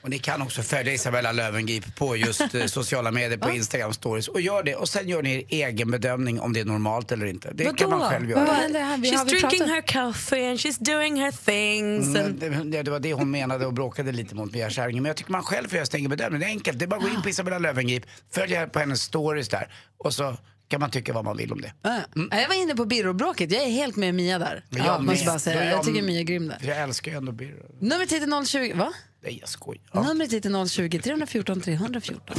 [0.03, 4.29] Och ni kan också följa Isabella Löwengrip på just eh, sociala medier, på Instagram stories.
[4.29, 4.75] Och gör det.
[4.75, 7.51] Och sen gör ni er egen bedömning om det är normalt eller inte.
[7.55, 8.45] Det kan man själv göra.
[8.45, 8.97] Vad händer här?
[8.99, 12.07] Vi- She's drinking her coffee and she's doing her things.
[12.17, 12.43] And...
[12.43, 15.01] Mm, det, det var det hon menade och bråkade lite mot Mia Skäringer.
[15.03, 16.41] Men jag tycker man själv får göra sin egen bedömning.
[16.41, 16.79] Det är enkelt.
[16.79, 20.15] Det är bara att gå in på Isabella Löwengrip, följa på hennes stories där och
[20.15, 20.37] så
[20.69, 21.73] kan man tycka vad man vill om det.
[22.17, 22.29] Mm.
[22.33, 24.65] Jag var inne på Birro-bråket, jag är helt med Mia där.
[24.69, 25.65] Men Ja, jag måste bara säga.
[25.65, 26.59] Jag- Jag tycker Mia är grym där.
[26.63, 27.99] Jag älskar ju ändå Birro.
[28.01, 28.93] Hit är 020, va?
[29.21, 29.83] Nej, jag skojar.
[29.95, 32.37] Numret hit är 020 314 314.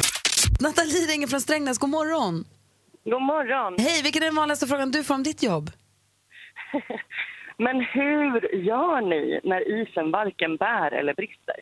[0.60, 2.46] Nathalie ringer från Strängnäs, god morgon.
[3.04, 3.76] God morgon.
[3.80, 5.72] Hej, vilken är den vanligaste frågan du får om ditt jobb?
[7.58, 11.56] Men hur gör ni när isen varken bär eller brister?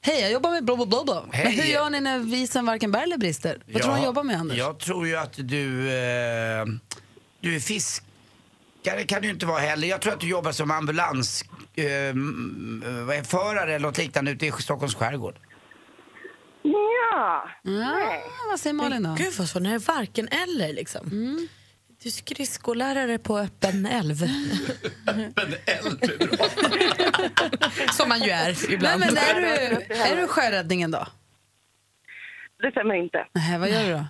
[0.00, 1.04] Hej, jag jobbar med bla bla.
[1.04, 1.24] bla.
[1.32, 3.62] Men hur gör ni när visen varken bär eller brister?
[3.66, 4.58] Vad tror du han jobbar med, Anders?
[4.58, 5.88] Jag tror ju att du...
[5.88, 6.64] Eh,
[7.40, 9.88] du är fiskare kan du inte vara heller.
[9.88, 11.44] Jag tror att du jobbar som ambulans...
[11.78, 15.34] Eh, mm, vad är förare eller något liknande ute i Stockholms skärgård.
[16.62, 17.48] Ja.
[17.62, 19.14] ja vad säger Malin då?
[19.18, 21.08] Gud vad så, när det är varken eller liksom.
[22.02, 24.16] Du är skridskollärare på öppen älv.
[25.06, 25.98] öppen älv
[27.92, 29.00] Som man ju är Nej, ibland.
[29.00, 31.06] men är, du, är du sjöräddningen då?
[32.62, 33.26] Det stämmer inte.
[33.32, 34.04] Nej, vad gör du då?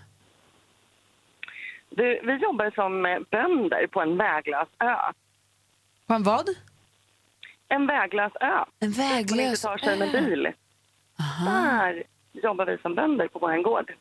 [1.90, 5.12] Du, vi jobbar som bönder på en väglös ö.
[6.06, 6.48] På en vad?
[7.68, 8.46] En väglös ö.
[8.46, 10.52] En Man inte väglös tar sig med bil.
[11.44, 12.02] Där
[12.32, 13.92] jobbar vi som bönder på vår gård.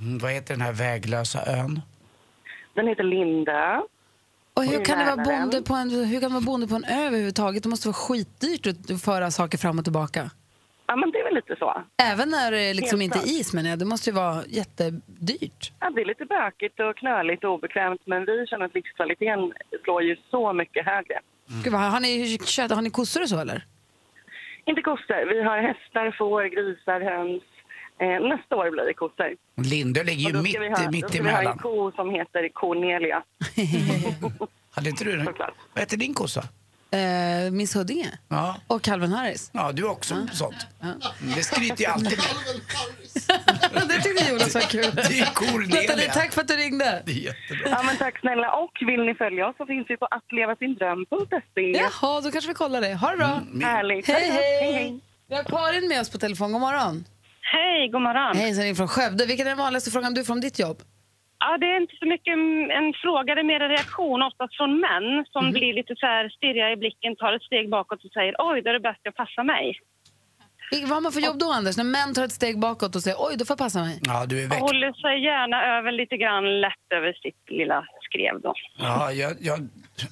[0.00, 1.80] Mm, vad heter den här väglösa ön?
[2.74, 3.80] Den heter Lindö.
[4.54, 6.84] Och hur kan, det vara bonde på en, hur kan det vara bonde på en
[6.84, 7.62] ö överhuvudtaget?
[7.62, 10.30] Det måste vara skitdyrt att föra saker fram och tillbaka.
[10.86, 11.82] Ja, men det är väl lite så.
[12.02, 15.72] Även när det liksom inte är is, men det måste ju vara jättedyrt.
[15.80, 19.52] Ja, det är lite bökigt och knöligt och obekvämt men vi känner att livskvaliteten
[19.84, 21.20] slår ju så mycket högre.
[21.46, 23.64] Gud, vad, har, ni, kött, har ni kossor och så eller?
[24.64, 25.34] Inte kossor.
[25.34, 27.42] Vi har hästar, får, grisar, höns.
[27.98, 29.36] Eh, nästa år blir det kossor.
[29.70, 31.58] Lindö ligger ju mitt, vi ha, då mitt ska vi ha en emellan.
[31.58, 33.22] ko som heter Cornelia.
[34.70, 35.16] Hade inte du?
[35.16, 36.42] Vad heter din kossa?
[36.90, 38.56] Eh, Miss Huddinge Ja.
[38.66, 39.50] och Calvin Harris.
[39.54, 40.66] Ja, du är också sånt.
[40.82, 40.98] Mm,
[41.36, 43.88] Det skryter jag alltid med.
[43.88, 44.90] det tyckte Jonas var kul.
[44.94, 45.80] Det är Cornelia.
[45.80, 47.02] Nathalie, tack för att du ringde.
[47.06, 47.70] Det är jättebra.
[47.70, 48.52] Ja, men tack snälla.
[48.52, 51.60] Och vill ni följa oss så finns vi på attlevasindröm.se.
[51.60, 52.94] Jaha, då kanske vi kollar det.
[52.94, 53.40] Ha det bra.
[53.62, 54.06] Härligt.
[54.08, 54.60] Hej, hej.
[54.62, 55.00] Hej, hej.
[55.28, 56.52] Vi har Karin med oss på telefon.
[56.52, 57.04] God morgon.
[57.52, 58.36] Hej, god morgon.
[58.36, 59.26] Hej, så är från Skövde.
[59.26, 60.82] Vilken är den vanligaste frågan du får om ditt jobb?
[61.46, 62.32] Ja, det är inte så mycket
[62.78, 65.52] en- fråga, det är mer en reaktion oftast från män som Mhm.
[65.56, 68.68] blir lite så här stirriga i blicken, tar ett steg bakåt och säger oj, då
[68.70, 69.64] är det bäst jag passar mig.
[70.82, 71.76] Vad har man för jobb då, Anders?
[71.76, 73.98] När män tar ett steg bakåt och säger oj, då får jag passa mig.
[74.02, 74.60] Ja, du är väck.
[74.60, 78.52] håller sig gärna över lite grann lätt över sitt lilla skrev då.
[78.78, 79.58] Ja, jag, jag,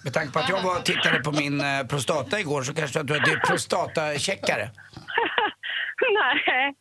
[0.04, 2.98] med tanke på att jag var och tittade på min eh, prostata igår så kanske
[2.98, 4.64] jag tror att du är prostatacheckare.
[6.20, 6.74] Nej.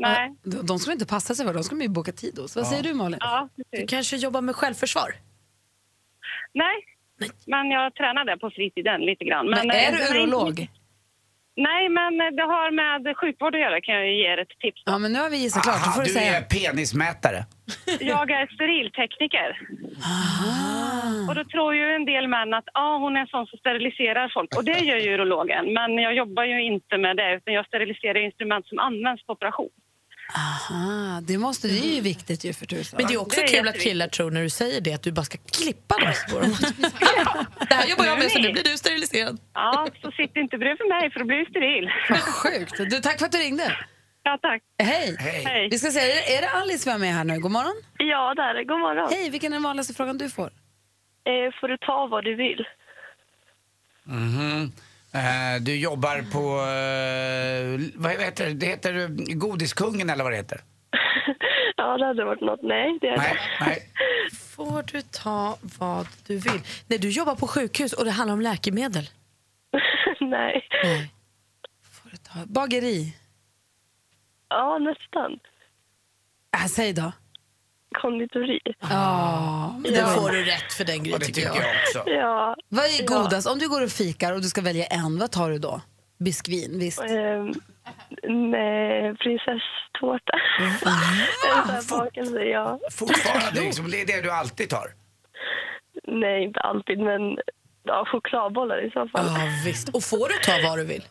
[0.00, 0.34] Nej.
[0.44, 2.56] De, de ska inte passa sig för, de ska man ju boka tid hos.
[2.56, 3.18] Vad säger du Malin?
[3.20, 5.10] Ja, Du kanske jobbar med självförsvar?
[6.54, 6.76] Nej.
[7.46, 9.46] Men jag tränar det på fritiden lite grann.
[9.50, 10.68] Men eh, är det du inte- urolog?
[11.56, 14.82] Nej, men det har med sjukvård att göra kan jag ju ge er ett tips.
[14.86, 15.76] Ja, men nu har vi gissat klart.
[15.84, 16.36] Då Aha, får du du säga.
[16.36, 17.44] är penismätare.
[18.00, 19.50] Jag är steriltekniker.
[20.02, 21.28] Ah.
[21.28, 24.30] Och då tror ju en del män att ah, hon är en sån som steriliserar
[24.34, 24.56] folk.
[24.56, 25.72] Och det gör ju urologen.
[25.72, 29.70] Men jag jobbar ju inte med det utan jag steriliserar instrument som används på operation.
[30.36, 32.96] Aha, det, måste, det är ju viktigt ju för tusan.
[32.96, 35.02] Men det är också Det är kul att killar tror när du säger det att
[35.02, 36.12] du bara ska klippa dem.
[36.30, 36.50] på dem.
[37.68, 39.38] det här jobbar jag med så nu blir du steriliserad.
[39.54, 41.90] Ja, så sitt inte bredvid mig för då blir du steril.
[42.10, 42.76] Vad sjukt.
[42.90, 43.76] Du, tack för att du ringde.
[44.22, 44.62] Ja, tack.
[44.82, 45.16] Hej.
[45.18, 45.68] Hej.
[45.70, 46.06] Vi ska se, är
[46.40, 47.38] det- det Alice vi har med här nu?
[47.38, 47.82] God morgon.
[47.98, 48.64] Ja, där är det.
[48.64, 49.08] God morgon.
[49.12, 50.46] Hej, vilken är den vanligaste frågan du får?
[50.46, 52.64] Eh, får du ta vad du vill?
[54.04, 54.72] Mhm.
[55.12, 58.54] Eh, du jobbar på, eh, vad heter det?
[58.54, 60.60] Det heter Godiskungen eller vad det heter?
[61.76, 62.62] Ja, det hade varit något.
[62.62, 63.88] Nej, det är Nej, nej.
[64.56, 66.60] Får du ta vad du vill?
[66.86, 69.10] Nej, du jobbar på sjukhus och det handlar om läkemedel.
[70.20, 70.68] Nej.
[70.84, 71.10] Nej.
[72.22, 73.16] Ta- Bageri.
[74.48, 75.38] Ja, nästan.
[76.56, 77.12] Äh, säg då.
[78.02, 78.60] Konditori.
[78.80, 81.74] Ja, Det får du rätt för den grejen det tycker tycker jag.
[81.74, 82.10] jag också.
[82.10, 82.56] Ja.
[82.68, 83.48] Vad är godast?
[83.48, 85.80] Om du går och fikar och du ska välja en, vad tar du då?
[86.18, 87.00] Biskvin, visst.
[87.00, 87.52] Ehm,
[88.50, 90.32] nej, prinsesstårta.
[90.80, 90.88] Sån
[91.74, 92.78] här bakelse, ja.
[92.92, 94.86] Fortfarande liksom, det är det du alltid tar.
[96.06, 97.38] Nej, inte alltid, men
[97.84, 99.26] ja, chokladbollar i så fall.
[99.26, 99.88] Ja, visst.
[99.88, 101.04] Och får du ta vad du vill?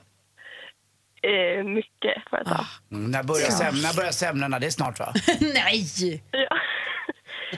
[1.28, 2.66] Eh, mycket får jag ta.
[2.92, 4.60] Mm, när börjar sem- när börjar semlorna?
[4.60, 5.14] Det är snart va?
[5.40, 6.22] Nej!
[6.32, 6.48] Ja.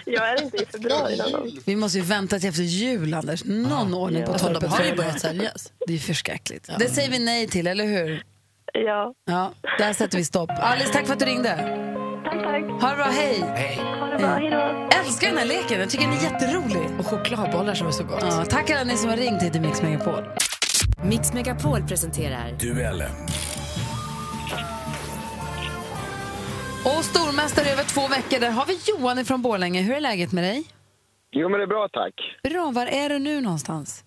[0.05, 1.51] Jag är inte i februari någon gång.
[1.65, 3.43] Vi måste ju vänta till efter jul, Anders.
[3.45, 4.69] Någon ordning på de torpet.
[4.69, 5.19] har ju börjat det.
[5.19, 5.73] säljas.
[5.87, 6.69] Det är ju förskräckligt.
[6.79, 8.23] Det säger vi nej till, eller hur?
[8.73, 9.13] Ja.
[9.25, 10.49] Ja, där sätter vi stopp.
[10.59, 11.55] Alice, tack för att du ringde.
[12.23, 12.81] Tack, tack.
[12.81, 13.43] Ha det bra, hej!
[13.55, 13.75] Hej.
[13.99, 14.27] Ha det bra.
[14.35, 14.97] Hej då.
[14.99, 16.99] Älskar den här leken, jag tycker den är jätterolig.
[16.99, 18.19] Och chokladbollar som är så gott.
[18.21, 20.23] Ja, tack alla ni som har ringt hit till Mix Megapol.
[21.03, 23.11] Mix Megapol presenterar Duellen.
[26.85, 29.81] Och stormästare över två veckor, där har vi Johan från Borlänge.
[29.81, 30.63] Hur är läget med dig?
[31.31, 32.13] Jo, men det är bra tack.
[32.43, 34.03] Bra, var är du nu någonstans?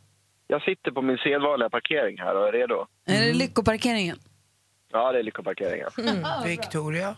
[0.46, 2.86] Jag sitter på min sedvanliga parkering här och är redo.
[3.06, 4.18] Är det Lyckoparkeringen?
[4.92, 5.88] Ja, det är lyckoparkeringen.
[6.44, 7.16] Victoria?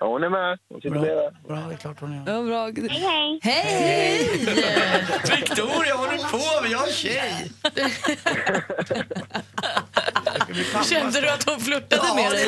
[0.00, 0.58] Ja, hon är med.
[0.68, 1.30] Hon sitter bredvid.
[1.48, 2.32] Bra, det är klart hon är.
[2.32, 2.66] Ja, bra.
[2.90, 3.42] Hej, hej!
[3.42, 4.28] Hej!
[5.36, 6.70] Victoria, håller på med?
[6.70, 7.52] Jag är tjej!
[10.84, 12.46] Kände du att hon flörtade med dig?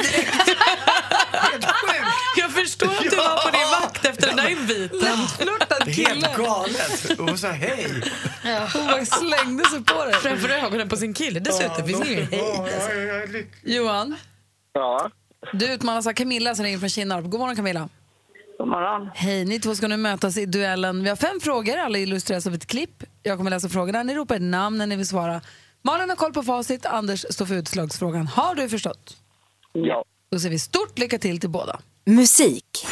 [2.37, 5.17] Jag förstår att du var på din vakt efter den där inviten.
[5.38, 7.19] Flörtad Det är helt galet.
[7.19, 8.03] Hon sa hej.
[8.75, 10.15] Hon bara slängde sig på dig.
[10.15, 11.87] Framför ögonen på sin kille dessutom.
[11.87, 12.29] Finns ingen.
[13.62, 14.17] Johan,
[14.75, 15.11] Ja.
[15.53, 17.25] du utmanas av Camilla som ringer från Kinnarp.
[17.25, 17.88] God morgon Camilla.
[18.59, 19.11] God morgon.
[19.15, 21.03] Hej, ni två ska nu mötas i duellen.
[21.03, 23.03] Vi har fem frågor, alla illustreras av ett klipp.
[23.23, 24.03] Jag kommer läsa frågorna.
[24.03, 25.41] Ni ropar ett namn när ni vill svara.
[25.83, 28.27] Malin har koll på facit, Anders står för utslagsfrågan.
[28.27, 29.16] Har du förstått?
[29.73, 30.05] Ja.
[30.31, 31.81] Då säger vi stort lycka till till båda.
[32.05, 32.87] Musik.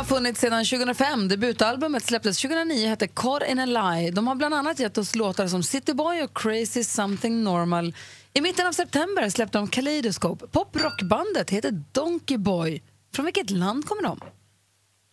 [0.00, 1.28] Har funnits sedan 2005.
[1.28, 4.10] Debutalbumet släpptes 2009 hette Caught in a Lie.
[4.10, 7.94] De har bland annat gett oss låtar som City Boy och Crazy Something Normal.
[8.32, 10.46] I mitten av september släppte de Kaleidoscope.
[10.46, 12.82] Poprockbandet heter Donkey Boy.
[13.14, 14.20] Från vilket land kommer de?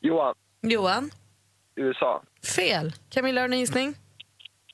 [0.01, 1.11] Johan, Johan,
[1.75, 2.23] USA.
[2.55, 2.93] fel.
[3.09, 3.87] Camilla, har du en gissning?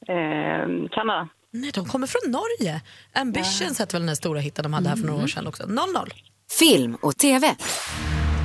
[0.08, 1.30] Eh, Kanada.
[1.52, 2.82] Nej, de kommer från Norge.
[3.14, 5.64] Ambitions hette väl den här stora hitten de hade här för några år sedan också.
[5.64, 6.12] 0-0.
[6.60, 7.48] Film och TV.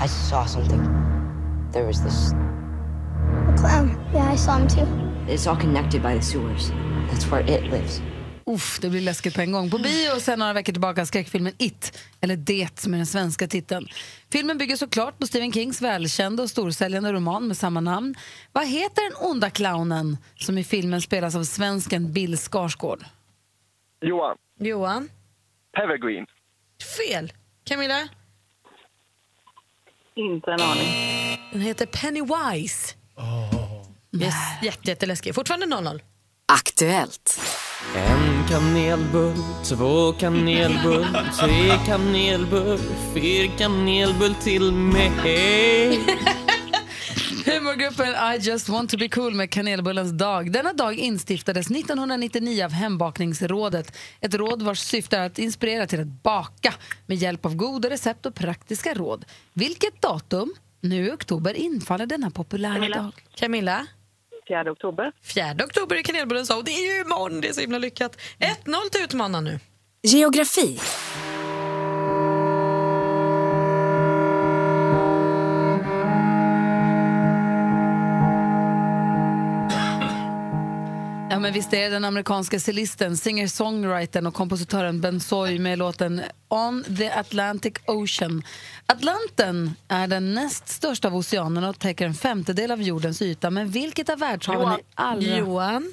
[0.05, 0.98] I saw something.
[1.73, 2.31] There was this.
[3.61, 3.91] Clown.
[4.15, 4.87] Yeah, I saw him too.
[5.33, 6.71] It's all connected by the sewers.
[7.11, 8.03] That's where it lives.
[8.47, 9.71] Uff, det blir läskigt på en gång.
[9.71, 13.47] På bio och sen några veckor tillbaka skräckfilmen It, eller Det som är den svenska
[13.49, 13.87] titeln.
[14.33, 18.15] Filmen bygger såklart på Stephen Kings välkända och storsäljande roman med samma namn.
[18.53, 23.05] Vad heter den onda clownen som i filmen spelas av svensken Bill Skarsgård?
[24.01, 25.09] Johan, Johan,
[25.83, 26.27] Evergreen.
[26.97, 27.33] fel.
[27.65, 28.09] Camilla,
[30.19, 30.89] Inte en aning.
[31.53, 32.95] den heter Pennywise.
[34.17, 35.35] Yes, jätte, jätteläskig.
[35.35, 36.01] Fortfarande 0-0.
[36.53, 37.41] Aktuellt.
[37.97, 41.07] En kanelbull, två kanelbull,
[41.41, 42.79] tre kanelbull,
[43.15, 46.01] fyra kanelbull till mig.
[47.49, 50.53] Humorgruppen I just want to be cool med kanelbullens dag.
[50.53, 53.97] Denna dag instiftades 1999 av Hembakningsrådet.
[54.21, 56.75] Ett råd vars syfte är att inspirera till att baka
[57.07, 59.25] med hjälp av goda recept och praktiska råd.
[59.53, 62.97] Vilket datum nu i oktober infaller denna populära Camilla.
[62.97, 63.13] dag?
[63.35, 63.87] Camilla?
[64.49, 65.13] 4 oktober.
[65.23, 67.41] 4 oktober är kanelbullens dag och det är ju imorgon.
[67.41, 68.21] Det är så himla lyckat.
[68.39, 69.61] 1-0 till utmanaren nu.
[70.03, 70.81] Geografi.
[81.39, 86.23] Ja, men visst är det den amerikanska cellisten, singer-songwritern och kompositören Ben Soy med låten
[86.49, 88.43] On the Atlantic Ocean.
[88.87, 93.51] Atlanten är den näst största av oceanerna och täcker en femtedel av jordens yta.
[93.51, 94.75] Men vilket av världshaven Johan.
[94.75, 95.37] är allra...
[95.39, 95.93] Johan.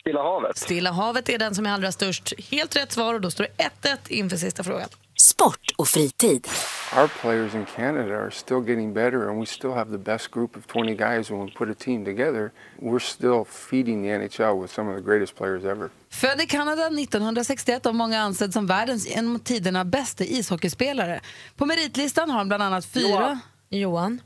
[0.00, 0.58] Stilla havet.
[0.58, 2.32] Stilla havet är den som är allra störst.
[2.50, 4.88] Helt rätt svar och då står det 1-1 inför sista frågan.
[5.20, 6.48] Sport och fritid.
[6.96, 10.56] Our players in Canada are still getting better, and we still have the best group
[10.56, 11.30] of 20 guys.
[11.30, 15.02] When we put a team together, we're still feeding the NHL with some of the
[15.02, 15.90] greatest players ever.
[16.10, 21.20] Född i Kanada 1961 av många ansedd som världens genom tiderna bästa ishockeyspelare.
[21.56, 23.08] På meritlistan har han bland annat fyra...
[23.08, 23.40] Johan.
[23.68, 24.20] Johan.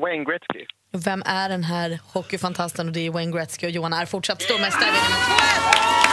[0.00, 0.66] Wayne Gretzky.
[0.92, 2.86] Vem är den här hockeyfantasten?
[2.86, 4.90] Och det är Wayne Gretzky och Johan är fortsatt stormästare.
[4.90, 6.07] vinner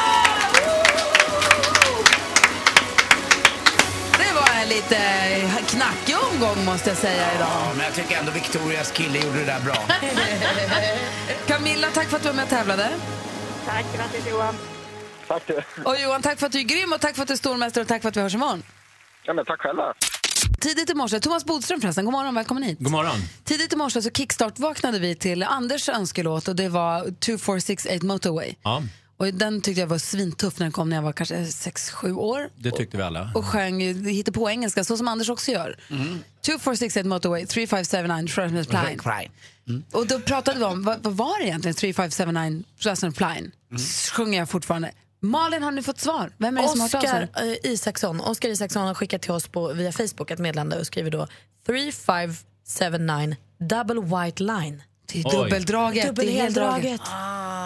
[4.67, 4.89] med 2-1.
[4.89, 7.47] Det var en lite knackig omgång måste jag säga idag.
[7.49, 9.75] Ja, men jag tycker ändå Victorias kille gjorde det där bra.
[11.47, 12.89] Camilla, tack för att du var med och tävlade.
[13.65, 14.55] Tack, grattis Johan.
[15.27, 15.83] Tack du.
[15.83, 17.81] Och Johan, tack för att du är grym och tack för att du är stormästare
[17.81, 18.63] och tack för att vi hörs imorgon.
[19.25, 19.93] Ja, men tack själva.
[20.59, 22.77] Tidigt i morse, Thomas Bodström förresten, god morgon, välkommen hit.
[22.79, 23.15] God morgon.
[23.43, 28.53] Tidigt i morse så kickstart-vaknade vi till Anders önskelåt och det var 2468 Motorway.
[28.63, 28.81] Ja,
[29.17, 32.49] Och den tyckte jag var svintuff när den kom när jag var kanske 6-7 år.
[32.55, 33.31] det tyckte vi alla.
[33.35, 35.77] Och sjöng, hittade på engelska, så som Anders också gör.
[36.45, 39.31] 2468 Motorway, 3579 Schwarzmans Pline.
[39.91, 43.51] Och då pratade vi om, vad, vad var det egentligen 3579 Schwarzmans Pline?
[44.11, 44.91] Sjunger jag fortfarande.
[45.19, 46.31] Malin, har ni fått svar?
[46.37, 47.23] Vem är det som har hört av sig?
[47.23, 48.21] Oscar eh, Isaksson.
[48.21, 51.27] Oscar Isaksson har skickat till oss på, via Facebook ett meddelande och skriver då
[51.65, 54.83] 3579 double white line.
[55.13, 56.07] Det är dubbeldraget.
[56.07, 56.29] Dubbel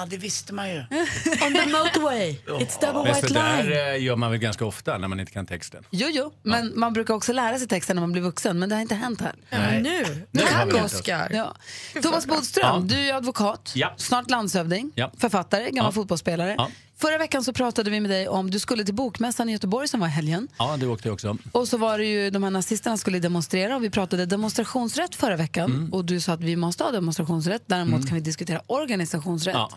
[0.06, 0.78] det visste man ju.
[1.46, 3.96] On the motorway, it's double Men white så där line.
[3.96, 5.84] eh, gör man väl ganska ofta när man inte kan texten.
[5.90, 8.76] Jo, jo, men man brukar också lära sig texten när man blir vuxen, men det
[8.76, 9.36] har inte hänt här.
[9.50, 9.82] Nej.
[9.82, 10.82] Nu, Nu nu har kan vi.
[10.82, 11.28] Oscar.
[11.32, 11.56] Ja.
[12.02, 13.94] Thomas Bodström, du är advokat, Ja.
[13.98, 15.12] snart landshövding, Ja.
[15.18, 15.92] författare, gammal Ja.
[15.92, 16.56] fotbollsspelare.
[16.58, 16.72] Ja.
[17.02, 20.00] Förra veckan så pratade vi med dig om, du skulle till Bokmässan i Göteborg som
[20.00, 20.48] var i helgen.
[20.58, 21.38] Ja, det åkte jag också.
[21.52, 25.36] Och så var det ju de här nazisterna skulle demonstrera och vi pratade demonstrationsrätt förra
[25.36, 25.72] veckan.
[25.72, 25.94] Mm.
[25.94, 29.54] Och du sa att vi måste ha demonstrationsrätt, däremot kan vi diskutera organisationsrätt.
[29.56, 29.72] Ja.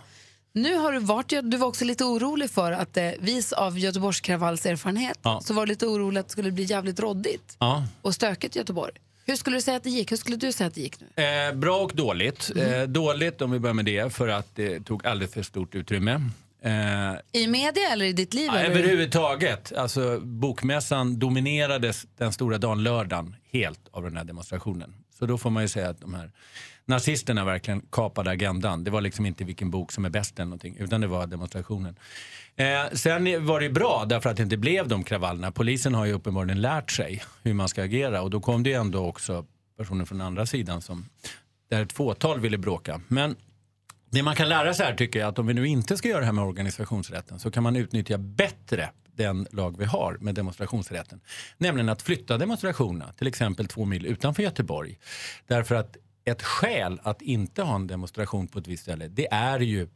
[0.52, 4.20] Nu har du varit, du var också lite orolig för att eh, vis av Göteborgs
[4.20, 5.40] kravalls erfarenhet Ja.
[5.44, 7.85] så var du lite orolig att det skulle bli jävligt råddigt Ja.
[8.02, 8.92] och stökigt i Göteborg.
[9.26, 10.12] Hur skulle du säga att det gick?
[10.12, 11.22] Hur skulle du säga att det gick nu?
[11.24, 12.50] Eh, bra och dåligt.
[12.56, 16.20] Eh, dåligt om vi börjar med det för att det tog alldeles för stort utrymme.
[16.64, 18.51] Eh, I media eller i ditt liv?
[18.53, 19.72] Ja, överhuvudtaget.
[19.72, 24.94] Alltså, bokmässan dominerades den stora dagen lördagen helt av den här demonstrationen.
[25.18, 26.31] Så då får man ju säga att de här
[26.85, 28.85] nazisterna verkligen kapade agendan.
[28.85, 31.96] Det var liksom inte vilken bok som är bäst eller någonting, utan det var demonstrationen.
[32.57, 35.53] Eh, sen var det ju bra därför att det inte blev de kravallerna.
[35.53, 38.77] Polisen har ju uppenbarligen lärt sig hur man ska agera och då kom det ju
[38.77, 39.46] ändå också
[39.79, 41.05] personer från andra sidan som
[41.70, 43.01] där ett fåtal ville bråka.
[43.09, 43.37] Men
[44.12, 46.20] det man kan lära sig här tycker jag att om vi nu inte ska göra
[46.20, 51.20] det här med organisationsrätten så kan man utnyttja bättre den lag vi har med demonstrationsrätten.
[51.59, 54.98] Nämligen att flytta demonstrationerna till exempel två mil utanför Göteborg.
[55.46, 59.61] Därför att ett skäl att inte ha en demonstration på ett visst ställe det är
[59.61, 59.88] ju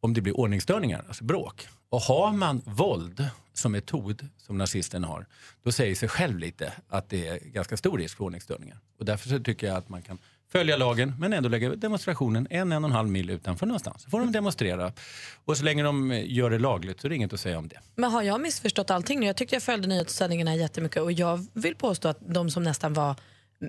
[0.00, 1.68] om det blir ordningsstörningar, alltså bråk.
[1.88, 5.26] Och har man våld som metod, som nazisterna har,
[5.62, 8.78] då säger sig själv lite att det är ganska stor risk för ordningsstörningar.
[8.98, 10.18] Och därför så tycker jag att man kan
[10.58, 14.02] följa lagen men ändå lägga demonstrationen en, en och en halv mil utanför någonstans.
[14.02, 14.92] Så får de demonstrera.
[15.44, 17.80] Och så länge de gör det lagligt så är det inget att säga om det.
[17.94, 19.26] Men har jag missförstått allting nu?
[19.26, 23.16] Jag tyckte jag följde nyhetssändningarna jättemycket och jag vill påstå att de som nästan var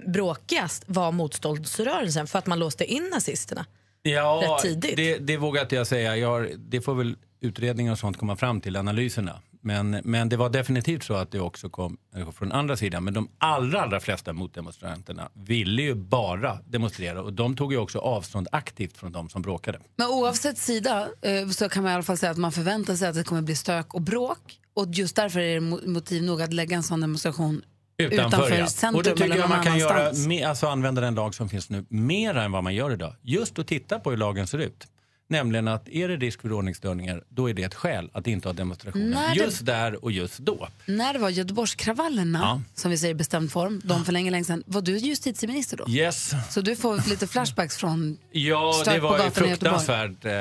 [0.07, 3.65] bråkigast var motståndsrörelsen för att man låste in nazisterna.
[4.01, 4.97] Ja, Rätt tidigt.
[4.97, 6.17] Det, det vågar inte jag säga.
[6.17, 9.41] Jag har, det får väl utredningar och sånt komma fram till, analyserna.
[9.65, 13.03] Men, men det var definitivt så att det också kom människor från andra sidan.
[13.03, 17.99] Men de allra, allra flesta motdemonstranterna ville ju bara demonstrera och de tog ju också
[17.99, 19.79] avstånd aktivt från de som bråkade.
[19.95, 23.07] Men oavsett sida eh, så kan man i alla fall säga att man förväntar sig
[23.07, 24.59] att det kommer bli stök och bråk.
[24.73, 27.61] Och just därför är det mo- motiv nog att lägga en sån demonstration
[27.97, 28.67] utanför, ja.
[28.67, 30.43] centrum Och då tycker jag man kan göra, annanstans.
[30.45, 33.15] alltså använda den lag som finns nu mer än vad man gör idag.
[33.21, 34.87] Just att titta på hur lagen ser ut.
[35.27, 38.53] Nämligen att är det risk för ordningsstörningar, då är det ett skäl att inte ha
[38.53, 39.09] demonstrationen.
[39.09, 40.67] När det- Just där och just då.
[40.85, 42.61] När det var Göteborgskravallerna, Ja.
[42.75, 45.89] som vi säger i bestämd form, de för länge, länge sedan, var du justitieminister då?
[45.89, 46.31] Yes.
[46.49, 50.31] Så du får lite flashbacks från Ja, det var ju fruktansvärt eh,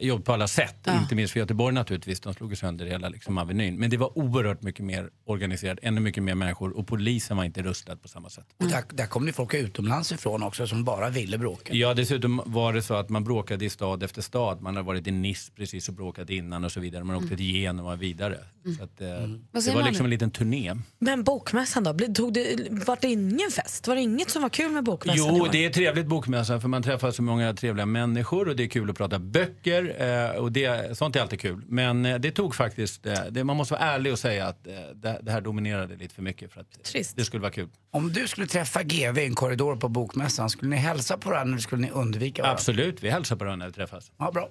[0.00, 0.76] jobb på alla sätt.
[0.84, 1.00] Ja.
[1.00, 2.20] Inte minst för Göteborg naturligtvis.
[2.20, 3.76] De slog sönder hela liksom, Avenyn.
[3.76, 7.62] Men det var oerhört mycket mer organiserat, ännu mycket mer människor och polisen var inte
[7.62, 8.46] rustad på samma sätt.
[8.60, 11.74] Och där, där kom det folk utomlands ifrån också som bara ville bråka.
[11.74, 14.62] Ja, dessutom var det så att man bråkade i stad efter stad.
[14.62, 17.04] Man har varit i Nice precis och bråkat innan och så vidare.
[17.04, 18.38] Man åkte till Genua och vidare.
[18.78, 19.08] Så att, eh,
[19.52, 20.74] Vad Det var liksom en liten turné.
[20.98, 21.92] Men bokmässan då?
[21.92, 23.88] Blev- Tog det, var det ingen fest?
[23.88, 25.36] Var det inget som var kul med bokmässan?
[25.36, 28.68] Jo, det är trevligt bokmässan för man träffar så många trevliga människor och det är
[28.68, 31.62] kul att prata böcker eh, och det, sånt är alltid kul.
[31.68, 34.72] Men eh, det tog faktiskt, eh, det, man måste vara ärlig och säga att eh,
[34.94, 36.66] det, det här dominerade lite för mycket för att
[37.14, 37.68] det skulle vara kul.
[37.90, 41.52] Om du skulle träffa GV i en korridor på bokmässan, skulle ni hälsa på varandra
[41.52, 42.58] eller skulle ni undvika varandra?
[42.58, 44.12] Absolut, vi hälsar på varandra när vi träffas.
[44.18, 44.48] Ja, bra.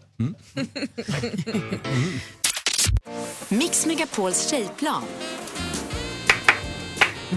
[3.50, 5.04] Mix Megapols tjejplan.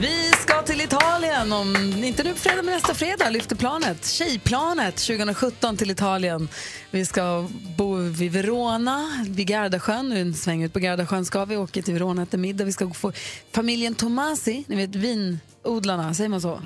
[0.01, 4.07] Vi ska till Italien om, inte nu på fredag men nästa fredag, lyfter planet.
[4.07, 6.49] Tjejplanet 2017 till Italien.
[6.91, 10.13] Vi ska bo vid Verona, vid Gardasjön.
[10.13, 12.65] En sväng ut på Gardasjön ska vi åka till Verona äta middag.
[12.65, 13.13] Vi ska få
[13.53, 16.61] familjen Tomasi, ni vet vinodlarna, säger man så?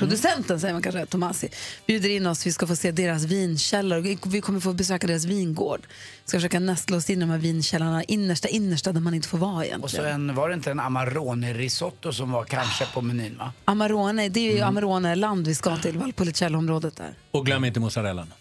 [0.00, 1.48] Vinproducenten säger man kanske, Tomasi,
[1.86, 2.46] bjuder in oss.
[2.46, 4.00] Vi ska få se deras vinkällare.
[4.26, 5.80] Vi kommer få besöka deras vingård.
[6.24, 9.28] Vi ska försöka nästla oss in i de här vinkällarna, innersta, innersta där man inte
[9.28, 9.82] får vara egentligen.
[9.82, 13.52] Och så en, var det inte en Amarone-risotto som var kanske på menyn va?
[13.64, 14.68] Amarone, det är ju Mm.
[14.68, 17.14] Amarone-land vi ska till, Valpolicella-området där.
[17.30, 18.32] Och glöm inte mozzarellan.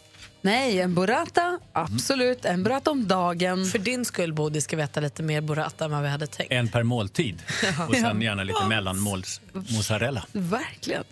[0.46, 2.46] Nej, en burrata, absolut.
[2.46, 3.66] En burrata om dagen.
[3.66, 6.52] För din skull, Bodil, ska vi äta lite mer burrata än vad vi hade tänkt.
[6.52, 7.44] En per måltid.
[7.90, 10.26] Och sen gärna lite mellanmåls mozzarella.
[10.32, 11.04] Verkligen.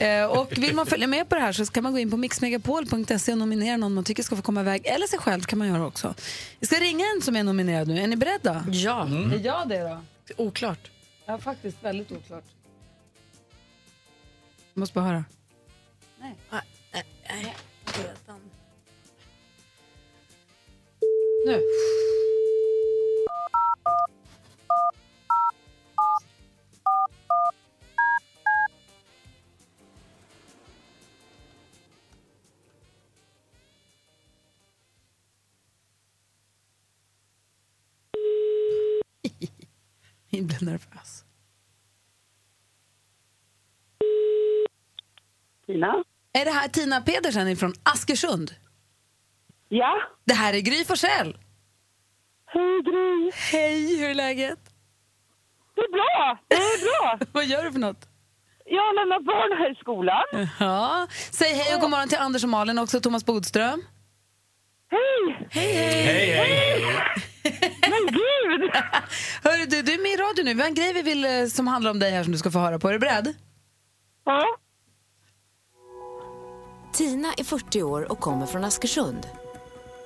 [0.00, 2.16] Eh, och vill man följa med på det här så kan man gå in på
[2.16, 4.86] mixmegapol.se och nominera någon man tycker ska få komma iväg.
[4.86, 6.14] Eller sig själv kan man göra också.
[6.60, 7.98] Vi ska ringa en som är nominerad nu.
[7.98, 8.64] Är ni beredda?
[8.70, 9.06] Ja.
[9.08, 10.00] Är jag det då?
[10.36, 10.90] Oklart.
[11.26, 12.44] Ja, faktiskt väldigt oklart.
[14.74, 15.24] Jag måste bara höra.
[16.20, 16.36] Nej.
[16.52, 17.56] Nej.
[17.96, 18.29] Redan.
[21.46, 21.52] Nu.
[40.32, 41.24] Jag blir nervös.
[45.66, 46.04] Tina?
[46.32, 48.54] Är det här Tina Pedersen från Askersund?
[49.72, 49.96] Ja.
[50.24, 51.38] Det här är Gry Forssell.
[52.46, 53.30] Hej Gry.
[53.34, 54.58] Hej, hur är läget?
[55.74, 57.26] Det är bra, det är bra.
[57.32, 58.08] Vad gör du för något?
[58.64, 60.48] Jag lämnar barn här i skolan.
[60.60, 61.06] Ja.
[61.30, 63.82] Säg hej och god morgon till Anders och Malin och också Thomas Bodström.
[64.90, 65.48] Hej!
[65.50, 66.04] Hej, hej!
[66.04, 66.84] Hej,
[67.42, 67.78] hej!
[67.80, 68.70] Men gud!
[69.44, 70.54] Hörru, du, du är med i radio nu.
[70.54, 72.50] Vi har en grej vi vill, eh, som handlar om dig här som du ska
[72.50, 72.88] få höra på.
[72.88, 73.34] Är du beredd?
[74.24, 74.44] Ja.
[76.92, 79.26] Tina är 40 år och kommer från Askersund.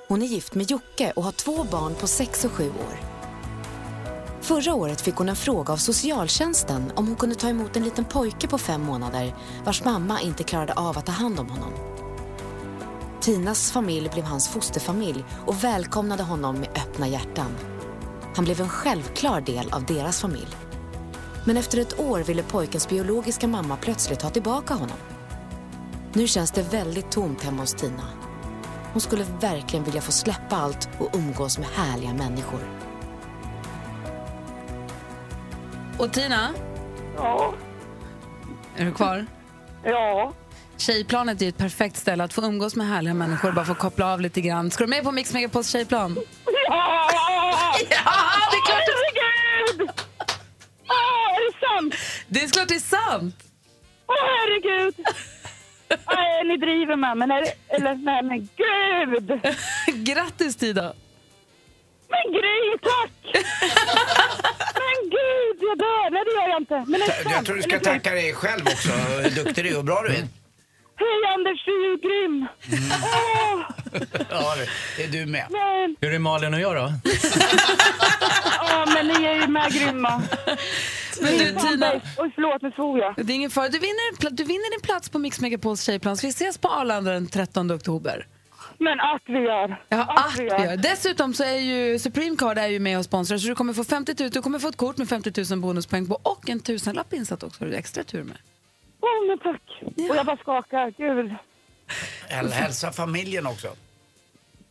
[0.08, 3.00] Hon är gift med Jocke och har två barn på 6 och 7 år.
[4.40, 8.04] Förra året fick hon en fråga av socialtjänsten om hon kunde ta emot en liten
[8.04, 9.34] pojke på fem månader
[9.64, 11.72] vars mamma inte klarade av att ta hand om honom.
[13.20, 17.56] Tinas familj blev hans fosterfamilj och välkomnade honom med öppna hjärtan.
[18.36, 20.56] Han blev en självklar del av deras familj.
[21.44, 24.98] Men efter ett år ville pojkens biologiska mamma plötsligt ha tillbaka honom.
[26.12, 28.23] Nu känns det väldigt tomt hemma hos Tina.
[28.94, 32.60] Hon skulle verkligen vilja få släppa allt och umgås med härliga människor.
[35.98, 36.50] Och Tina?
[37.16, 37.54] Ja.
[38.76, 39.26] Är du kvar?
[39.84, 40.32] Ja.
[40.76, 44.12] Tjejplanet är ju ett perfekt ställe att få umgås med härliga människor bara få koppla
[44.12, 44.70] av lite grann.
[44.70, 46.16] Ska du med på Mix Megapols tjejplan?
[46.68, 47.10] Ja!
[47.90, 48.12] Ja,
[48.50, 49.90] det är klart det- Herregud!
[50.88, 51.94] Åh, är det sant?
[52.28, 52.78] Det är klart det är
[53.10, 53.36] sant!
[54.06, 54.94] Åh, herregud!
[56.14, 57.28] Nej, ni driver med mig.
[57.28, 59.40] Nej, Eller, nej men gud!
[60.06, 60.92] Grattis Tina!
[62.08, 63.44] Men Gry, tack!
[64.80, 66.10] Men gud, jag dör.
[66.10, 66.84] Nej, det gör jag inte.
[66.90, 67.30] Men det?
[67.30, 70.08] Jag tror du ska tacka dig själv också, hur duktig du är och bra du
[70.08, 70.24] är.
[70.96, 72.46] Hej Anders, du är grym.
[73.02, 73.60] Åh,
[74.30, 74.54] Ja,
[74.96, 75.46] det- är du med.
[75.50, 76.92] men, Hur är Malin och jag då?
[78.68, 80.22] ja, men ni är ju med grymma.
[81.22, 83.14] Men du Tina, Oj, förlåt, nu svor jag.
[83.16, 83.68] det är ingen fara.
[83.68, 86.16] Du vinner, du vinner din plats på Mix Megapols tjejplan.
[86.16, 88.26] Så vi ses på Arlanda den 13 oktober.
[88.78, 89.80] Men att vi gör.
[89.88, 90.58] Ja, Att att vi vi gör.
[90.64, 90.76] gör.
[90.76, 93.84] Dessutom så är ju Supreme Card är ju med och sponsrar så du kommer få
[93.84, 97.12] 50 000, du kommer få ett kort med 50 000 bonuspoäng på och en tusenlapp
[97.12, 97.64] insatt också.
[97.64, 98.36] Har du extra tur med.
[99.00, 99.82] Åh, men tack.
[100.10, 100.90] Och jag bara skakar.
[100.96, 101.34] Gud.
[102.28, 103.68] Häl- Hälsa familjen också.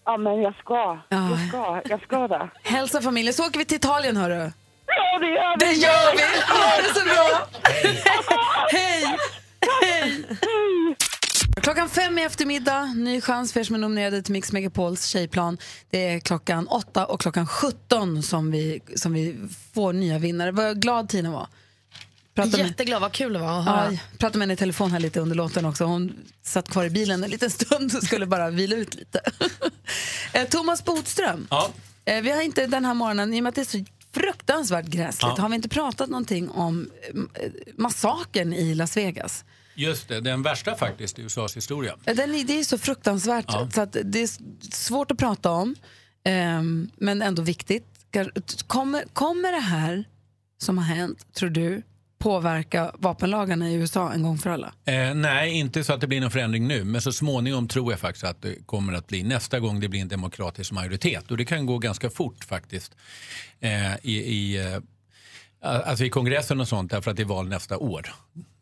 [0.05, 0.99] Ja, men jag ska.
[1.09, 1.29] Ja.
[1.29, 1.81] Jag ska.
[1.89, 2.49] Jag ska det.
[2.63, 3.33] Hälsa familjen.
[3.33, 4.51] Så åker vi till Italien hörru.
[4.87, 5.65] Ja, det gör vi.
[5.65, 6.41] Det gör vi!
[6.53, 7.47] Ha det så bra!
[8.71, 9.17] Hej!
[9.81, 10.25] Hej!
[11.61, 15.57] Klockan fem i eftermiddag, ny chans för er som är nominerade till Mix Megapols tjejplan.
[15.89, 19.35] Det är klockan åtta och klockan 17 som vi, som vi
[19.73, 20.51] får nya vinnare.
[20.51, 21.47] Vad glad Tina var.
[22.35, 23.85] Pratade med- Jätteglad, vad kul det var att Ja, höra.
[23.91, 25.83] jag pratade med henne i telefon här lite under låten också.
[25.83, 26.13] Hon
[26.43, 29.21] satt kvar i bilen en liten stund och skulle bara vila ut lite.
[30.33, 31.69] Eh, Thomas Bodström, Ja.
[32.05, 34.85] eh, vi har inte den här morgonen, i och med att det är så fruktansvärt
[34.85, 35.41] gräsligt, Ja.
[35.41, 39.45] har vi inte pratat någonting om eh, massakern i Las Vegas.
[39.75, 41.95] Just det, den värsta faktiskt i USAs historia.
[42.03, 43.69] Den, det är så fruktansvärt Ja.
[43.73, 44.29] så att det är
[44.75, 45.75] svårt att prata om,
[46.23, 47.85] ehm, men ändå viktigt.
[48.67, 50.03] Kommer, kommer det här
[50.57, 51.81] som har hänt, tror du,
[52.23, 54.73] påverka vapenlagarna i USA en gång för alla?
[54.85, 57.99] Eh, nej, inte så att det blir någon förändring nu, men så småningom tror jag
[57.99, 61.31] faktiskt att det kommer att bli nästa gång det blir en demokratisk majoritet.
[61.31, 62.95] Och det kan gå ganska fort faktiskt
[63.59, 64.79] eh, i, i, eh,
[65.61, 68.13] alltså i kongressen och sånt därför att det är val nästa år.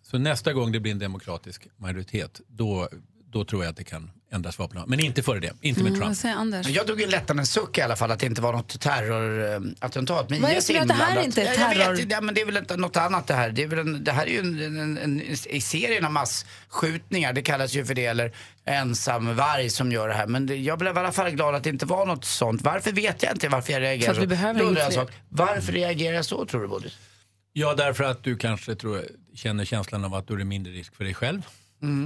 [0.04, 2.90] Så nästa gång det blir en demokratisk majoritet, då,
[3.26, 4.88] då tror jag att det kan ändras vapenlag.
[4.90, 6.38] Men inte före det, inte med Mm, Trump.
[6.38, 6.68] Anders?
[6.68, 10.42] Jag tog en lättnadens suck i alla fall att det inte var något terrorattentat med
[10.42, 11.26] Vad är det IS som gör att det här inblandat.
[11.26, 11.96] inte är Ja, jag terror?
[11.96, 13.50] vet, ja, men det är väl inte något annat det här.
[13.50, 16.12] Det, är väl en, det här är ju en, en, en, en, i serien av
[16.12, 18.32] massskjutningar, det kallas ju för det, eller
[18.66, 20.28] ensam varg som gör det här.
[20.28, 22.62] Men det, jag blev i alla fall glad att det inte var något sånt.
[22.62, 25.02] Varför vet jag inte varför jag reagerar För att vi behöver Då undrar inget jag
[25.04, 25.16] en fler.
[25.16, 25.24] sak.
[25.30, 26.92] Varför reagerar jag så tror du Bodil?
[27.54, 29.02] Ja, därför att du kanske tror,
[29.36, 31.42] känner känslan av att du är mindre risk för dig själv.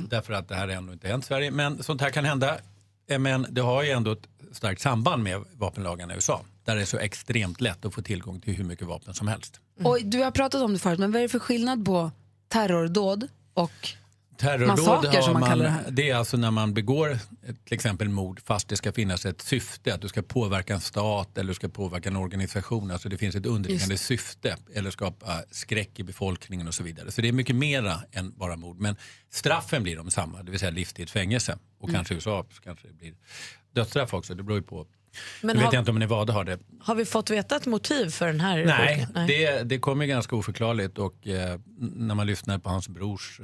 [0.10, 1.52] Därför att det här har ändå inte hänt i Sverige.
[1.52, 2.58] Men sånt här kan hända.
[3.10, 6.42] Eh, Men det har ju ändå ett starkt samband med vapenlagarna i USA.
[6.66, 9.60] Där det är så extremt lätt att få tillgång till hur mycket vapen som helst.
[9.84, 12.12] Och du har pratat om det förut, men vad är det för skillnad på
[12.48, 13.72] terrordåd och
[14.38, 17.18] Terrordåd har man kallar det det är alltså när man begår
[17.66, 21.38] till exempel mord fast det ska finnas ett syfte, att du ska påverka en stat
[21.38, 22.92] eller du ska påverka en organisation.
[22.92, 27.12] Alltså det finns ett underliggande syfte eller skapa skräck i befolkningen och så vidare.
[27.12, 28.80] Så det är mycket mera än bara mord.
[28.80, 28.96] Men
[29.30, 31.58] straffen blir de samma, det vill säga livstids fängelse.
[31.80, 31.96] Och Mm.
[31.96, 33.14] kanske i USA kanske det blir
[33.76, 34.88] dödsstraff också, det beror ju på.
[35.42, 36.60] Men nu vet har- jag inte om Nevada har det.
[36.80, 39.28] Har vi fått veta ett motiv för den här Nej, skjutningen?
[39.28, 43.42] Det, det kommer ganska oförklarligt och eh, när man lyssnar på hans brors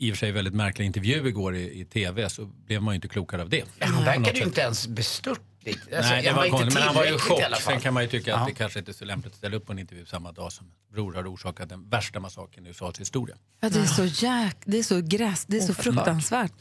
[0.00, 2.96] i och för sig väldigt märkliga intervju igår i, i tv så blev man ju
[2.96, 3.64] inte klokare av det.
[3.80, 5.96] Han verkade ju inte ens bestört Lite.
[5.96, 6.74] Alltså, Nej, det var inte konstigt.
[6.74, 7.42] Men han var ju i chock.
[7.60, 8.36] Sen kan man ju tycka Ja.
[8.36, 10.52] att det kanske inte är så lämpligt att ställa upp på en intervju samma dag
[10.52, 13.36] som Bror har orsakat den värsta massakern i USAs historia.
[13.60, 14.56] Ja, det är så jäk...
[14.64, 15.44] Det är så gräs...
[15.46, 15.84] Det är så Ofattbart.
[15.94, 16.52] fruktansvärt.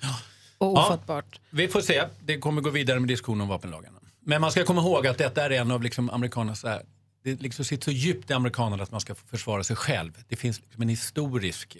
[0.57, 0.85] Och Ja.
[0.87, 1.39] ofattbart.
[1.49, 2.03] Vi får se.
[2.25, 3.99] Det kommer gå vidare med diskussionen om vapenlagarna.
[4.25, 6.59] Men man ska komma ihåg att detta är en av liksom amerikanernas...
[6.59, 6.79] så
[7.23, 10.11] Det liksom sitter så djupt i amerikanerna att man ska försvara sig själv.
[10.27, 11.77] Det finns liksom en historisk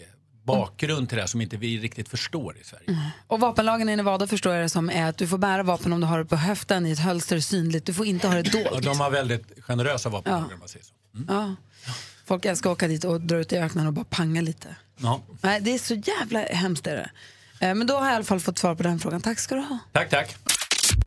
[0.57, 2.99] bakgrund till det här som inte vi riktigt förstår i Sverige.
[3.27, 6.01] Och vapenlagen i Nevada förstår jag det som är att du får bära vapen om
[6.01, 7.85] du har det på höften i ett hölster synligt.
[7.85, 8.83] Du får inte ha det Och dolt.
[8.83, 10.57] de har väldigt generösa vapenlagar Ja.
[10.57, 10.93] man säger så.
[11.27, 11.55] Ja.
[12.25, 14.75] Folk älskar att åka dit och dra ut i öknen och bara panga lite.
[14.97, 15.21] Ja.
[15.41, 17.09] Nej, det är så jävla hemskt är det.
[17.67, 19.21] Eh, Men då har jag i alla fall fått svar på den frågan.
[19.21, 19.77] Tack ska du ha.
[19.91, 20.35] Tack, tack.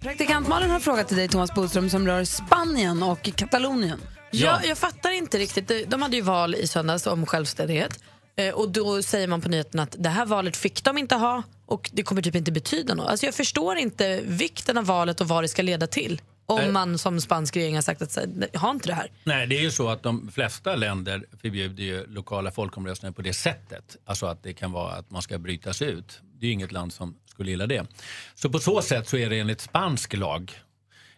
[0.00, 4.00] Praktikant Malin har frågat till dig Thomas Bodström som rör Spanien och Katalonien.
[4.30, 4.60] Ja.
[4.64, 5.68] Jag, fattar inte riktigt.
[5.68, 7.98] De- De hade ju val i söndags om självständighet.
[8.36, 11.42] Eh, Och då säger man på nyheterna att det här valet fick de inte ha
[11.66, 13.06] och det kommer typ inte betyda något.
[13.08, 16.20] Alltså jag förstår inte vikten av valet och vad det ska leda till.
[16.46, 19.10] Om man som spansk regering har sagt att så här, "Nej, ha inte det här.
[19.24, 23.32] Nej, det är ju så att de flesta länder förbjuder ju lokala folkomröstningar på det
[23.32, 23.96] sättet.
[24.04, 26.20] Alltså att det kan vara att man ska brytas ut.
[26.38, 27.86] Det är ju inget land som skulle gilla det.
[28.34, 30.52] Så på så sätt så är det enligt spansk lag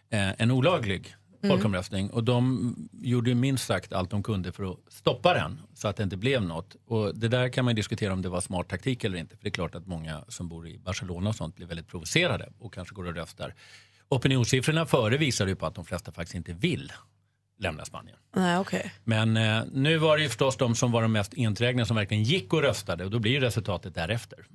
[0.09, 1.15] eh, en olaglig.
[1.49, 2.09] Folkomröstning.
[2.09, 6.03] Och de gjorde minst sagt allt de kunde för att stoppa den så att det
[6.03, 6.75] inte blev något.
[6.85, 9.37] Och det där kan man diskutera om det var smart taktik eller inte.
[9.37, 12.49] För det är klart att många som bor i Barcelona och sånt blir väldigt provocerade
[12.59, 13.53] och kanske går och röstar.
[14.09, 16.91] Opinionssiffrorna före visar ju på att de flesta faktiskt inte vill
[17.59, 18.17] lämna Spanien.
[18.35, 18.89] Nej, okay.
[19.03, 22.23] Men eh, nu var det ju förstås de som var de mest enträgna som verkligen
[22.23, 24.45] gick och röstade och då blir ju resultatet därefter.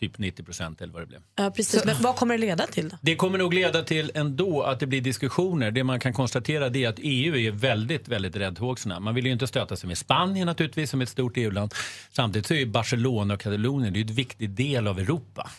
[0.00, 1.20] Typ 90 procent eller vad det blev.
[1.36, 1.84] Ja, precis.
[1.84, 2.96] Men vad kommer det leda till då?
[3.02, 5.70] Det kommer nog leda till ändå att det blir diskussioner.
[5.70, 9.00] Det man kan konstatera är att EU är väldigt, väldigt räddhågsna.
[9.00, 11.74] Man vill ju inte stöta sig med Spanien naturligtvis som ett stort EU-land.
[12.12, 15.50] Samtidigt så är ju Barcelona och Katalonien det är ju en viktig del av Europa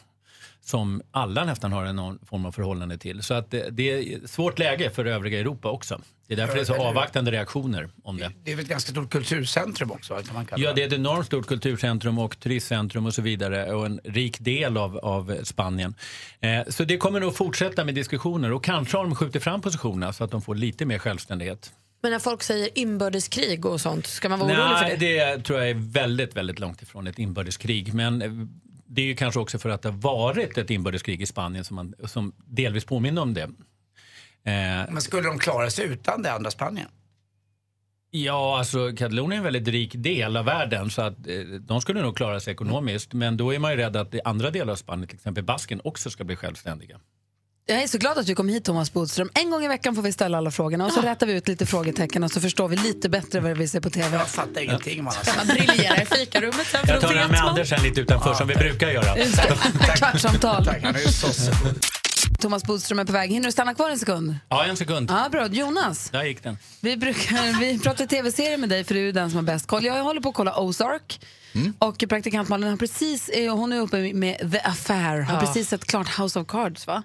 [0.63, 3.23] som alla nästan har en någon form av förhållande till.
[3.23, 6.01] Så att det, det är svårt läge för övriga Europa också.
[6.27, 8.31] Det är därför det är så avvaktande reaktioner om det.
[8.43, 10.15] Det är väl ett ganska stort kulturcentrum också?
[10.15, 13.73] Kan man kalla Ja, det är ett enormt stort kulturcentrum och turistcentrum och så vidare
[13.73, 15.95] och en rik del av, av Spanien.
[16.39, 20.13] Eh, så det kommer nog fortsätta med diskussioner och kanske har de skjutit fram positionerna
[20.13, 21.71] så att de får lite mer självständighet.
[22.01, 25.35] Men när folk säger inbördeskrig och sånt, ska man vara orolig för Nej, det?
[25.35, 27.93] det tror jag är väldigt, väldigt långt ifrån ett inbördeskrig.
[27.93, 28.29] Men eh,
[28.93, 31.75] det är ju kanske också för att det har varit ett inbördeskrig i Spanien som,
[31.75, 33.41] man, som delvis påminner om det.
[33.41, 33.51] Eh,
[34.91, 36.87] Men skulle de klara sig utan det andra Spanien?
[38.13, 42.01] Ja, alltså Katalonien är en väldigt rik del av världen så att eh, de skulle
[42.01, 43.13] nog klara sig ekonomiskt.
[43.13, 45.81] Men då är man ju rädd att det andra delar av Spanien, till exempel Basken,
[45.83, 46.99] också ska bli självständiga.
[47.71, 49.29] Jag är så glad att du kom hit Thomas Bodström.
[49.33, 51.65] En gång i veckan får vi ställa alla frågorna och så rätar vi ut lite
[51.65, 54.17] frågetecken och så förstår vi lite bättre vad vi ser på TV.
[54.17, 57.41] Jag fattar ingenting man Man briljerar i fikarummet sen för Jag tar det med.
[57.43, 59.15] Anders sen lite utanför som vi brukar göra.
[61.11, 61.51] Sosse.
[62.39, 63.29] Thomas Bodström är på väg.
[63.29, 64.35] Hinner du stanna kvar en sekund?
[64.49, 65.11] Ja, en sekund.
[65.11, 65.47] Ja, bra.
[65.47, 66.57] Jonas, Där gick den.
[66.81, 69.85] vi, brukar, vi pratar tv-serier med dig för du är den som har bäst koll.
[69.85, 71.19] Jag håller på att kolla Ozark.
[71.53, 71.73] Mm.
[71.79, 75.39] Och praktikant Malin har precis, hon är uppe med The Affair, har Ja.
[75.39, 77.03] precis sett klart House of Cards va?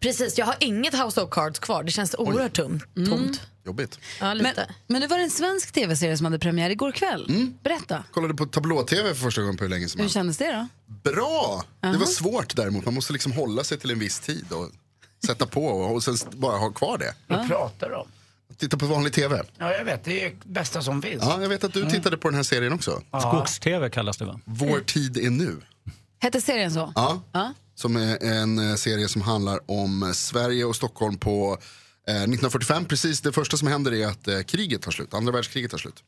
[0.00, 1.82] Precis, jag har inget House of Cards kvar.
[1.82, 2.82] Det känns oerhört tomt.
[3.08, 3.40] tomt.
[3.66, 3.98] Jobbigt.
[4.20, 4.54] Ja, lite.
[4.56, 7.26] Men, men nu var det en svensk tv-serie som hade premiär igår kväll.
[7.28, 7.54] Mm.
[7.62, 10.14] Berätta, Kollade på tablå-tv för första gången på hur länge som hur helst.
[10.14, 10.66] kändes det då?
[11.10, 11.64] Bra!
[11.80, 11.98] Det Jaha.
[11.98, 12.84] var svårt däremot.
[12.84, 14.70] Man måste liksom hålla sig till en viss tid och
[15.26, 17.14] sätta på och, och sen bara ha kvar det.
[17.26, 18.08] Vad pratar om?
[18.56, 19.42] Titta på vanlig tv.
[19.58, 20.04] Ja, jag vet.
[20.04, 21.22] Det är det bästa som finns.
[21.22, 23.02] Ja, jag vet att du tittade på den här serien också.
[23.20, 24.40] Skogs-tv kallas det va?
[24.44, 25.56] Vår tid är nu.
[26.18, 26.92] Hette serien så?
[26.94, 27.22] Ja.
[27.32, 27.54] Ja.
[27.80, 31.58] Som är en eh, serie som handlar om eh, Sverige och Stockholm på
[32.08, 32.84] eh, 1945.
[32.84, 36.02] Precis det första som händer är att eh, kriget tar slut, andra världskriget tar slut.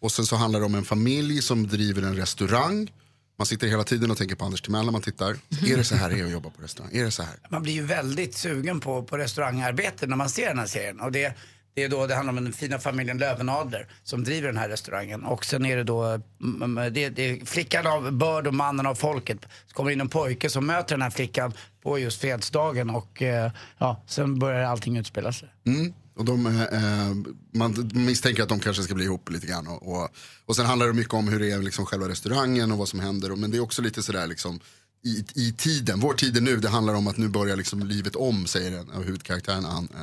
[0.00, 2.92] Och sen så handlar det om en familj som driver en restaurang.
[3.38, 5.30] Man sitter hela tiden och tänker på Anders Timell när man tittar.
[5.66, 6.92] Är det så här det är att jobba på restaurang?
[6.94, 7.34] Är det så här?
[7.48, 11.00] Man blir ju väldigt sugen på, på restaurangarbete när man ser den här serien.
[11.00, 11.34] Och det,
[11.74, 15.24] det, är då, det handlar om den fina familjen Lövenadler som driver den här restaurangen.
[15.24, 18.86] Och sen är det då mm, mm, det, det är flickan av börd och mannen
[18.86, 19.38] av folket.
[19.66, 21.52] Så kommer in en pojke som möter den här flickan
[21.82, 25.48] på just fredsdagen och eh, ja, sen börjar allting utspela sig.
[25.66, 25.92] Mm.
[26.16, 27.14] Och de, eh, eh,
[27.52, 29.66] man misstänker att de kanske ska bli ihop lite grann.
[29.66, 30.08] Och, och,
[30.46, 33.00] och sen handlar det mycket om hur det är liksom själva restaurangen och vad som
[33.00, 33.32] händer.
[33.32, 34.60] Och, men det är också lite sådär liksom
[35.04, 38.16] i, i tiden, vår tid är nu, det handlar om att nu börjar liksom livet
[38.16, 40.00] om, säger en av huvudkaraktärerna, han, eh,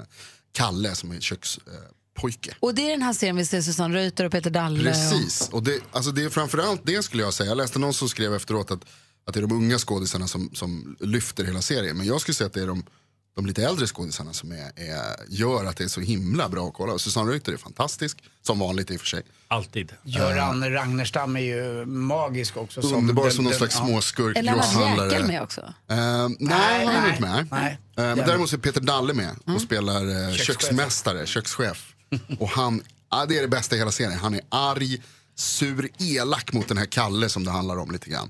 [0.52, 1.96] Kalle som är kökspojke.
[2.14, 2.56] Pojke.
[2.60, 4.84] Och det är den här serien vi ser Susanne Reuter och Peter Dalle.
[4.84, 7.50] Precis, och det, alltså det är framförallt det skulle jag säga.
[7.50, 8.86] Jag läste någon som skrev efteråt att,
[9.26, 11.98] att det är de unga skådisarna som, som lyfter hela serien.
[11.98, 12.84] Men jag skulle säga att det är de,
[13.36, 16.74] de lite äldre skådisarna som är, är, gör att det är så himla bra att
[16.74, 16.98] kolla.
[17.00, 19.24] Susanne Reuter är fantastisk, som vanligt i och för sig.
[19.48, 19.92] Alltid.
[20.04, 22.82] Göran Ragnerstam är ju magisk också.
[22.82, 23.86] Underbar som, någon den- slags ja.
[23.86, 25.12] småskurk, Eller grosshandlare.
[25.12, 25.62] Jäkel med också?
[25.62, 27.48] Eh, nej, Nej, han är nej, inte med.
[27.52, 27.72] nej.
[27.98, 29.60] Eh, men däremot är Peter Dalle med och Mm.
[29.60, 30.46] spelar eh, Kökschef.
[30.48, 31.94] köksmästare, kökschef.
[32.40, 34.20] och han, ja, det är det bästa i hela serien.
[34.20, 35.02] Han är arg,
[35.36, 38.30] sur, elak mot den här Kalle som det handlar om lite grann.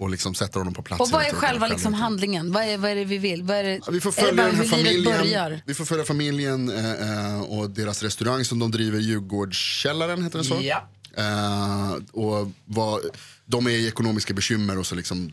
[0.00, 1.00] Och liksom sätter honom på plats.
[1.00, 2.52] Och vad är själva liksom handlingen?
[2.52, 3.42] Vad är, vad är det vi vill?
[3.42, 5.62] Vad är det, Vi får är det följa den här familjen, börjar?
[5.66, 10.44] vi får följa familjen eh, eh, och deras restaurang som de driver, Djurgårdskällaren heter den
[10.44, 10.58] så?
[10.62, 10.88] Ja.
[11.16, 13.00] Eh, och vad,
[13.46, 15.32] de är i ekonomiska bekymmer och så liksom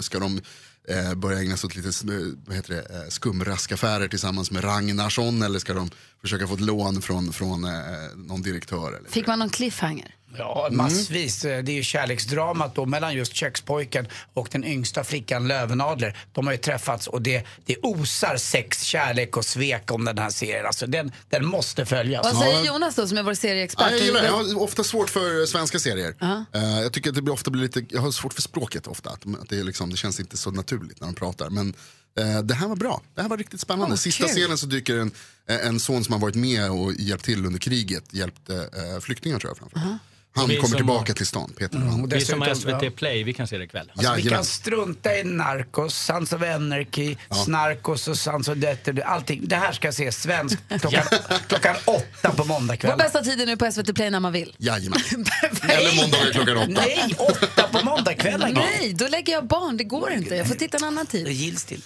[0.00, 0.40] ska de
[0.88, 5.42] eh, börja ägna sig åt lite sm- vad heter det, eh, skumraskaffärer tillsammans med Ragnarsson
[5.42, 5.90] eller ska de
[6.20, 7.70] försöka få ett lån från, från eh,
[8.16, 8.88] någon direktör?
[8.88, 9.08] Eller?
[9.10, 10.14] Fick man någon cliffhanger?
[10.36, 11.42] Ja, massvis.
[11.42, 16.16] Det är ju kärleksdramat då mellan just kökspojken och den yngsta flickan Lövenadler.
[16.32, 20.30] De har ju träffats och det, det osar sex, kärlek och svek om den här
[20.30, 20.66] serien.
[20.66, 22.24] Alltså den, den måste följas.
[22.24, 23.86] Vad säger Jonas då som är vår serieexpert?
[23.90, 24.26] Ja, jag gillar det.
[24.26, 26.14] Jag har ofta svårt för svenska serier.
[26.18, 26.44] Ja.
[26.54, 29.10] Eh, jag tycker att det blir ofta blir lite, jag har svårt för språket ofta.
[29.10, 31.50] Att, att det, är liksom, det känns inte så naturligt när de pratar.
[31.50, 31.74] Men
[32.18, 33.02] eh, det här var bra.
[33.14, 33.94] Det här var riktigt spännande.
[33.94, 34.34] Åh, Sista kul.
[34.34, 35.10] scenen så dyker en,
[35.46, 38.04] en son som har varit med och hjälpt till under kriget.
[38.10, 40.00] Hjälpte eh, flyktingar tror jag framförallt.
[40.34, 41.76] Han kommer som- tillbaka till stan, Peter.
[41.76, 43.92] Mm, Vi som har SVT Play, vi kan se det ikväll.
[43.96, 48.90] Alltså, vi kan strunta i Narcos, Sons of Anarchy, Snarkos och Sons of Death.
[49.04, 49.48] Allting.
[49.48, 51.02] Det här ska ses svenskt klockan,
[51.48, 52.98] klockan åtta på Vår måndagskvällen.
[52.98, 54.54] bästa tid är nu på SVT Play när man vill.
[54.58, 55.00] Jajamän.
[55.68, 56.66] Eller måndagar klockan åtta.
[56.68, 58.54] Nej, åtta på måndagskvällen.
[58.54, 59.76] Nej, då lägger jag barn.
[59.76, 60.34] Det går inte.
[60.34, 61.28] Jag får titta en annan Det tid.
[61.28, 61.82] gills till.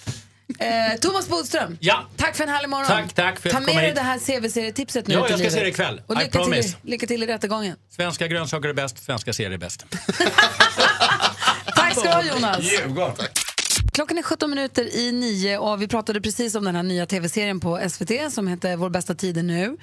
[0.59, 2.05] Eh, Thomas Bodström, Ja.
[2.17, 2.87] tack för en härlig morgon.
[2.87, 3.95] Tack, tack för Ta med dig hit.
[3.95, 5.53] det här CV-serietipset nu Ja, i jag ska livet.
[5.53, 6.01] se det ikväll.
[6.07, 6.77] Och I lycka till, promise.
[6.81, 7.75] lycka till i rättegången.
[7.89, 9.85] Svenska grönsaker är bäst, svenska serier är bäst.
[11.75, 12.59] Tack ska du ha Jonas.
[12.71, 13.25] Djurgården.
[13.93, 17.59] Klockan är 17 minuter i nio och vi pratade precis om den här nya tv-serien
[17.59, 19.77] på SVT som heter Vår bästa tider nu.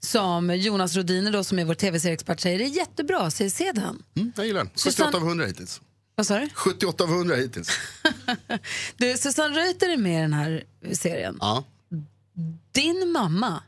[0.00, 4.02] Som Jonas Rodiner då, som är vår tv-serieexpert säger är jättebra, så se den.
[4.16, 4.70] Mm, jag gillar den.
[4.74, 5.80] Susanne- 78 av 100 hittills.
[6.14, 6.48] Vad sa du?
[6.54, 7.70] 78 av 100 hittills.
[8.96, 9.16] du?
[9.16, 11.36] Susanne Reuter är med i den här serien.
[11.40, 11.64] Ja.
[12.72, 13.62] Din mamma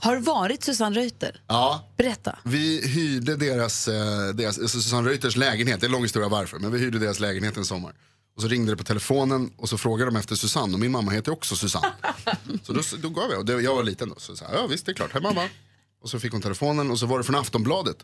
[0.00, 1.42] har varit Susanne Reuter.
[1.46, 1.88] ja.
[1.96, 2.38] Berätta.
[2.44, 6.58] Vi hyrde deras, eh, deras alltså Susanne Reuters lägenhet, det är en lång historia varför,
[6.58, 7.94] men vi hyrde deras lägenhet en sommar.
[8.36, 11.10] Och så ringde det på telefonen och så frågade de efter Susanne och min mamma
[11.10, 11.92] heter också Susanne.
[12.62, 14.86] så då, då gav jag, och det, jag var liten då, så sa ja visst
[14.86, 15.48] det är klart, hej mamma.
[16.02, 17.96] Och så fick hon telefonen och så var det från Aftonbladet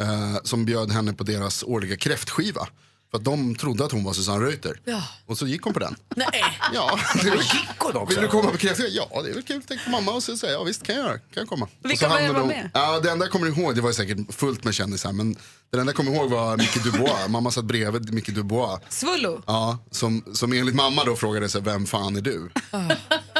[0.00, 2.68] eh, som bjöd henne på deras årliga kräftskiva.
[3.12, 4.80] För att de trodde att hon var Susanne Reuter.
[4.84, 5.02] Ja.
[5.26, 5.96] Och så gick hon på den.
[6.16, 6.44] Nej.
[6.74, 8.14] Ja, Gick hon också?
[8.14, 8.88] Vill du komma på kräftskiva?
[8.88, 10.12] Ja, det är väl kul, tänkte mamma.
[10.12, 11.68] Och så säger jag, ja visst kan jag göra, kan jag komma.
[11.82, 12.70] Vilka var det var med?
[12.74, 15.36] Ja, det enda jag kommer ihåg, det var säkert fullt med kändisar, men
[15.72, 17.12] det enda jag kommer ihåg var Micke Dubois.
[17.28, 18.80] mamma satt bredvid Micke Dubois.
[18.88, 19.42] Svullo.
[19.46, 22.50] Ja, som, som enligt mamma då frågade sig, vem fan är du?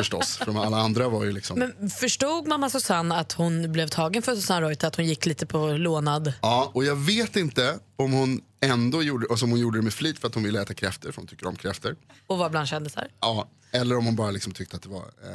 [0.03, 1.59] Förstås, för de alla andra var ju liksom...
[1.59, 5.47] Men förstod mamma Susanne att hon blev tagen för Susanne Reuter, att hon gick lite
[5.47, 6.33] på lånad?
[6.43, 9.93] Ja, och jag vet inte om hon ändå gjorde, alltså om hon gjorde det med
[9.95, 11.97] flit för att hon ville äta kräftor, för hon tycker om kräftor.
[12.27, 13.09] Och var bland kändisar?
[13.21, 15.31] Ja, eller om hon bara liksom tyckte att det var, eh,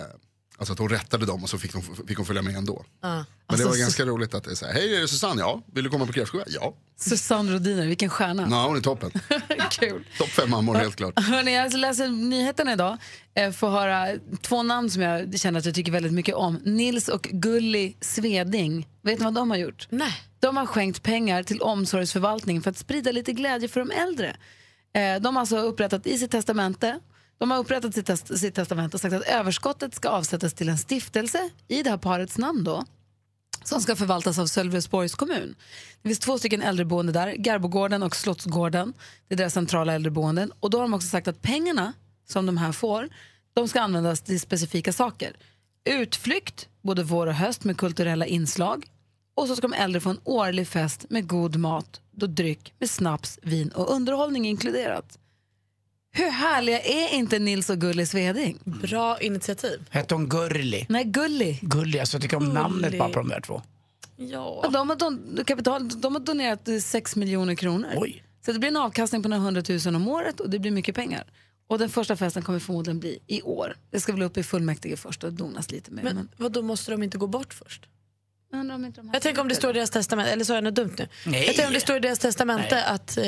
[0.57, 2.85] alltså att hon rättade dem och så fick, de, fick hon följa med ändå.
[3.01, 3.07] Ja.
[3.09, 5.07] Men Alltså, det var så- ganska roligt att det är så här, hej är det
[5.07, 5.41] Susanne?
[5.41, 5.61] Ja.
[5.73, 6.43] Vill du komma på kräftskiva?
[6.47, 6.73] Ja.
[6.99, 8.47] Susanne Rodiner, vilken stjärna.
[8.51, 9.11] Ja, hon är toppen.
[9.71, 10.03] Kul.
[10.17, 11.19] Topp fem mammor helt klart.
[11.19, 12.97] Hörrni, jag läser nyheterna idag.
[13.33, 14.07] Eh, får höra
[14.41, 16.59] två namn som jag känner att jag tycker väldigt mycket om.
[16.63, 18.87] Nils och Gulli Sveding.
[19.01, 19.87] Vet ni vad de har gjort?
[19.89, 20.13] Nej.
[20.39, 24.37] De har skänkt pengar till omsorgsförvaltning för att sprida lite glädje för de äldre.
[24.93, 26.99] Eh, de har alltså upprättat i sitt testamente
[27.37, 30.77] de har upprättat sitt, test, sitt testamente och sagt att överskottet ska avsättas till en
[30.77, 32.83] stiftelse i det här parets namn då
[33.67, 35.55] som ska förvaltas av Sölvesborgs kommun.
[36.01, 38.93] Det finns två stycken äldreboenden där, Garbogården och Slottsgården.
[39.27, 40.51] Det är deras centrala äldreboenden.
[40.59, 41.93] Och då har de också sagt att pengarna
[42.25, 43.09] som de här får,
[43.53, 45.37] de ska användas till specifika saker.
[45.85, 48.85] Utflykt, både vår och höst med kulturella inslag.
[49.35, 52.89] Och så ska de äldre få en årlig fest med god mat, då dryck med
[52.89, 55.17] snaps, vin och underhållning inkluderat.
[56.17, 58.59] Hur härliga är inte Nils och Gulli Sveding?
[58.63, 59.85] Bra initiativ.
[59.89, 60.85] Hette hon Gurli?
[60.89, 61.59] Nej, Gulli.
[61.61, 62.53] Gulli, alltså jag tycker om Gulli.
[62.53, 63.61] namnet bara på de där två.
[64.15, 64.69] Ja.
[64.73, 67.89] De, har don, kapital, de har donerat eh, 6 miljoner kronor.
[67.95, 68.23] Oj.
[68.45, 71.23] Så det blir en avkastning på några hundratusen om året och det blir mycket pengar.
[71.67, 73.75] Och den första festen kommer förmodligen bli i år.
[73.91, 76.03] Det ska väl upp i fullmäktige först och donas lite mer.
[76.03, 77.87] Men, Men, vad då måste de inte gå bort först?
[78.51, 80.43] Jag undrar om inte de har Jag tänker om det står i deras testamente, eller
[80.43, 81.07] så är jag något dumt nu?
[81.25, 81.45] Nej.
[81.45, 83.23] Jag tänker om det står i deras testamente att eh,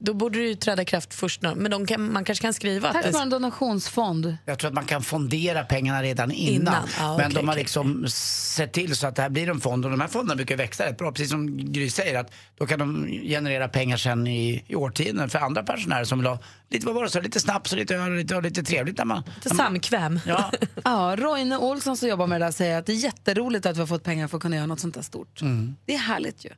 [0.00, 1.42] då borde det ju träda kraft först.
[1.42, 1.54] nu.
[1.56, 4.36] Men de kan, man kanske kan skriva Tack att vare en donationsfond.
[4.44, 6.56] Jag tror att man kan fondera pengarna redan innan.
[6.56, 7.62] Innan, ja, Men okej, de har okej.
[7.62, 10.56] liksom sett till så att det här blir en fond och de här fonderna brukar
[10.56, 11.12] växa rätt bra.
[11.12, 15.38] Precis som Gry säger att då kan de generera pengar sen i, i årtionden för
[15.38, 16.38] andra pensionärer som vill ha
[16.70, 18.98] lite, vad var det, så, lite snaps och lite öl och lite, lite trevligt.
[18.98, 20.20] När man, Lite samkväm.
[20.26, 20.50] Ja.
[20.84, 23.80] Ja, Roine Olsson som jobbar med det där säger att det är jätteroligt att vi
[23.80, 25.40] har fått pengar för att kunna göra något sånt där stort.
[25.40, 25.76] Mm.
[25.86, 26.50] Det är härligt ju.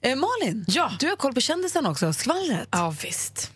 [0.00, 0.64] Eh, Malin,
[0.98, 2.68] du har koll på kändisen också, skvallret.
[2.70, 3.52] Ja, visst.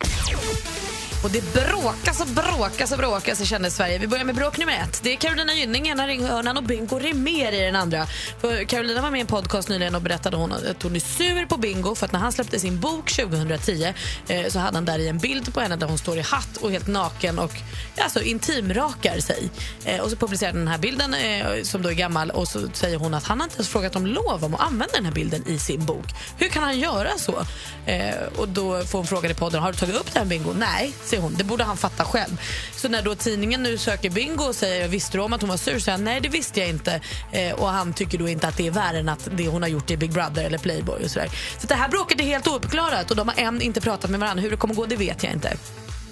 [1.23, 3.99] Och det bråkas och bråkas och bråkas i kändes Sverige.
[3.99, 5.01] Vi börjar med bråk nummer ett.
[5.03, 8.07] Det är Carolina Gynning i ena ringhörnan och Bingo Rimér i den andra.
[8.41, 11.47] För Carolina var med i en podcast nyligen och berättade hon att hon är sur
[11.47, 13.95] på Bingo för att när han släppte sin bok 2010
[14.29, 16.57] eh, så hade han där i en bild på henne där hon står i hatt
[16.57, 17.53] och helt naken och
[17.99, 19.51] alltså, intimrakar sig.
[19.85, 22.99] Eh, och så publicerade den här bilden eh, som då är gammal och så säger
[22.99, 25.49] hon att han har inte ens frågat om lov om att använda den här bilden
[25.49, 26.07] i sin bok.
[26.37, 27.45] Hur kan han göra så?
[27.87, 30.53] Eh, och då får hon frågan i podden, har du tagit upp det här Bingo?
[30.59, 31.35] Nej, säger hon.
[31.35, 32.41] Det borde han fatta själv.
[32.77, 35.57] Så när då tidningen nu söker Bingo och säger, visste du om att hon var
[35.57, 35.79] sur?
[35.79, 37.01] Säger han, nej det visste jag inte.
[37.33, 39.69] Eh, och han tycker då inte att det är värre än att det hon har
[39.69, 41.29] gjort i Big Brother eller Playboy och sådär.
[41.61, 44.43] Så det här bråket är helt ouppklarat och de har än inte pratat med varandra.
[44.43, 45.57] Hur det kommer gå, det vet jag inte.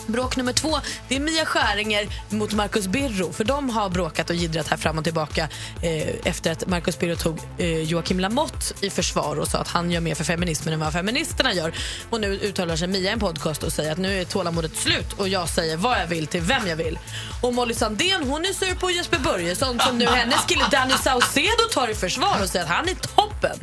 [0.06, 0.78] Bråk nummer två
[1.08, 3.32] det är Mia Skäringer mot Marcus Birro.
[3.32, 5.48] För De har bråkat och jiddrat här fram och tillbaka
[5.82, 9.90] eh, efter att Marcus Birro tog eh, Joakim Lamotte i försvar och sa att han
[9.90, 11.72] gör mer för feminismen än vad feministerna gör.
[12.10, 15.12] Och Nu uttalar sig Mia i en podcast och säger att nu är tålamodet slut
[15.16, 16.98] och jag säger vad jag vill till vem jag vill.
[17.42, 21.64] Och Molly Sandén hon är sur på Jesper Börjesson som nu hennes kille Danny Saucedo
[21.72, 23.58] tar i försvar och säger att han är toppen.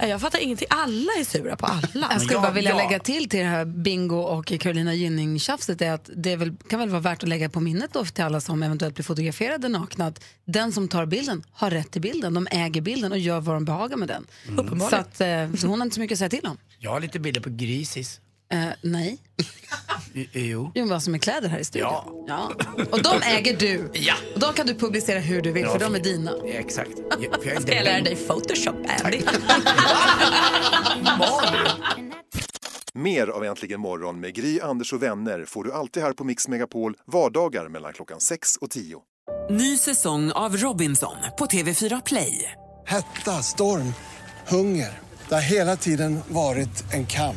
[0.00, 0.68] Jag fattar ingenting.
[0.70, 2.08] Alla är sura på alla.
[2.10, 6.10] Jag skulle bara vilja lägga till till det här Bingo och Carolina Gynning-tjafset är att
[6.16, 8.94] det väl, kan väl vara värt att lägga på minnet då till alla som eventuellt
[8.94, 12.34] blir fotograferade nakna att den som tar bilden har rätt till bilden.
[12.34, 14.26] De äger bilden och gör vad de behagar med den.
[14.48, 14.80] Mm.
[14.80, 16.56] Så, att, eh, så hon har inte så mycket att säga till om.
[16.78, 18.20] Jag har lite bilder på Grisis.
[18.52, 19.18] Eh, nej.
[20.14, 20.72] I- Jo.
[20.74, 21.88] Jo, vad som är kläder här i studion.
[21.92, 22.12] Ja.
[22.26, 22.52] Ja.
[22.90, 23.90] Och de äger du.
[23.94, 24.14] Ja.
[24.34, 26.32] Och de kan du publicera hur du vill, för de är dina.
[26.46, 26.90] Exakt.
[27.10, 29.20] Jag, för jag är Ska jag lära dig Photoshop, Andy?
[32.94, 36.48] Mer av Äntligen morgon med Gry, Anders och vänner får du alltid här på Mix
[36.48, 38.96] Megapol vardagar mellan klockan 6 och 10.
[39.50, 42.52] Ny säsong av Robinson på TV4 Play.
[42.86, 43.94] Hetta, storm,
[44.48, 44.98] hunger.
[45.28, 47.36] Det har hela tiden varit en kamp.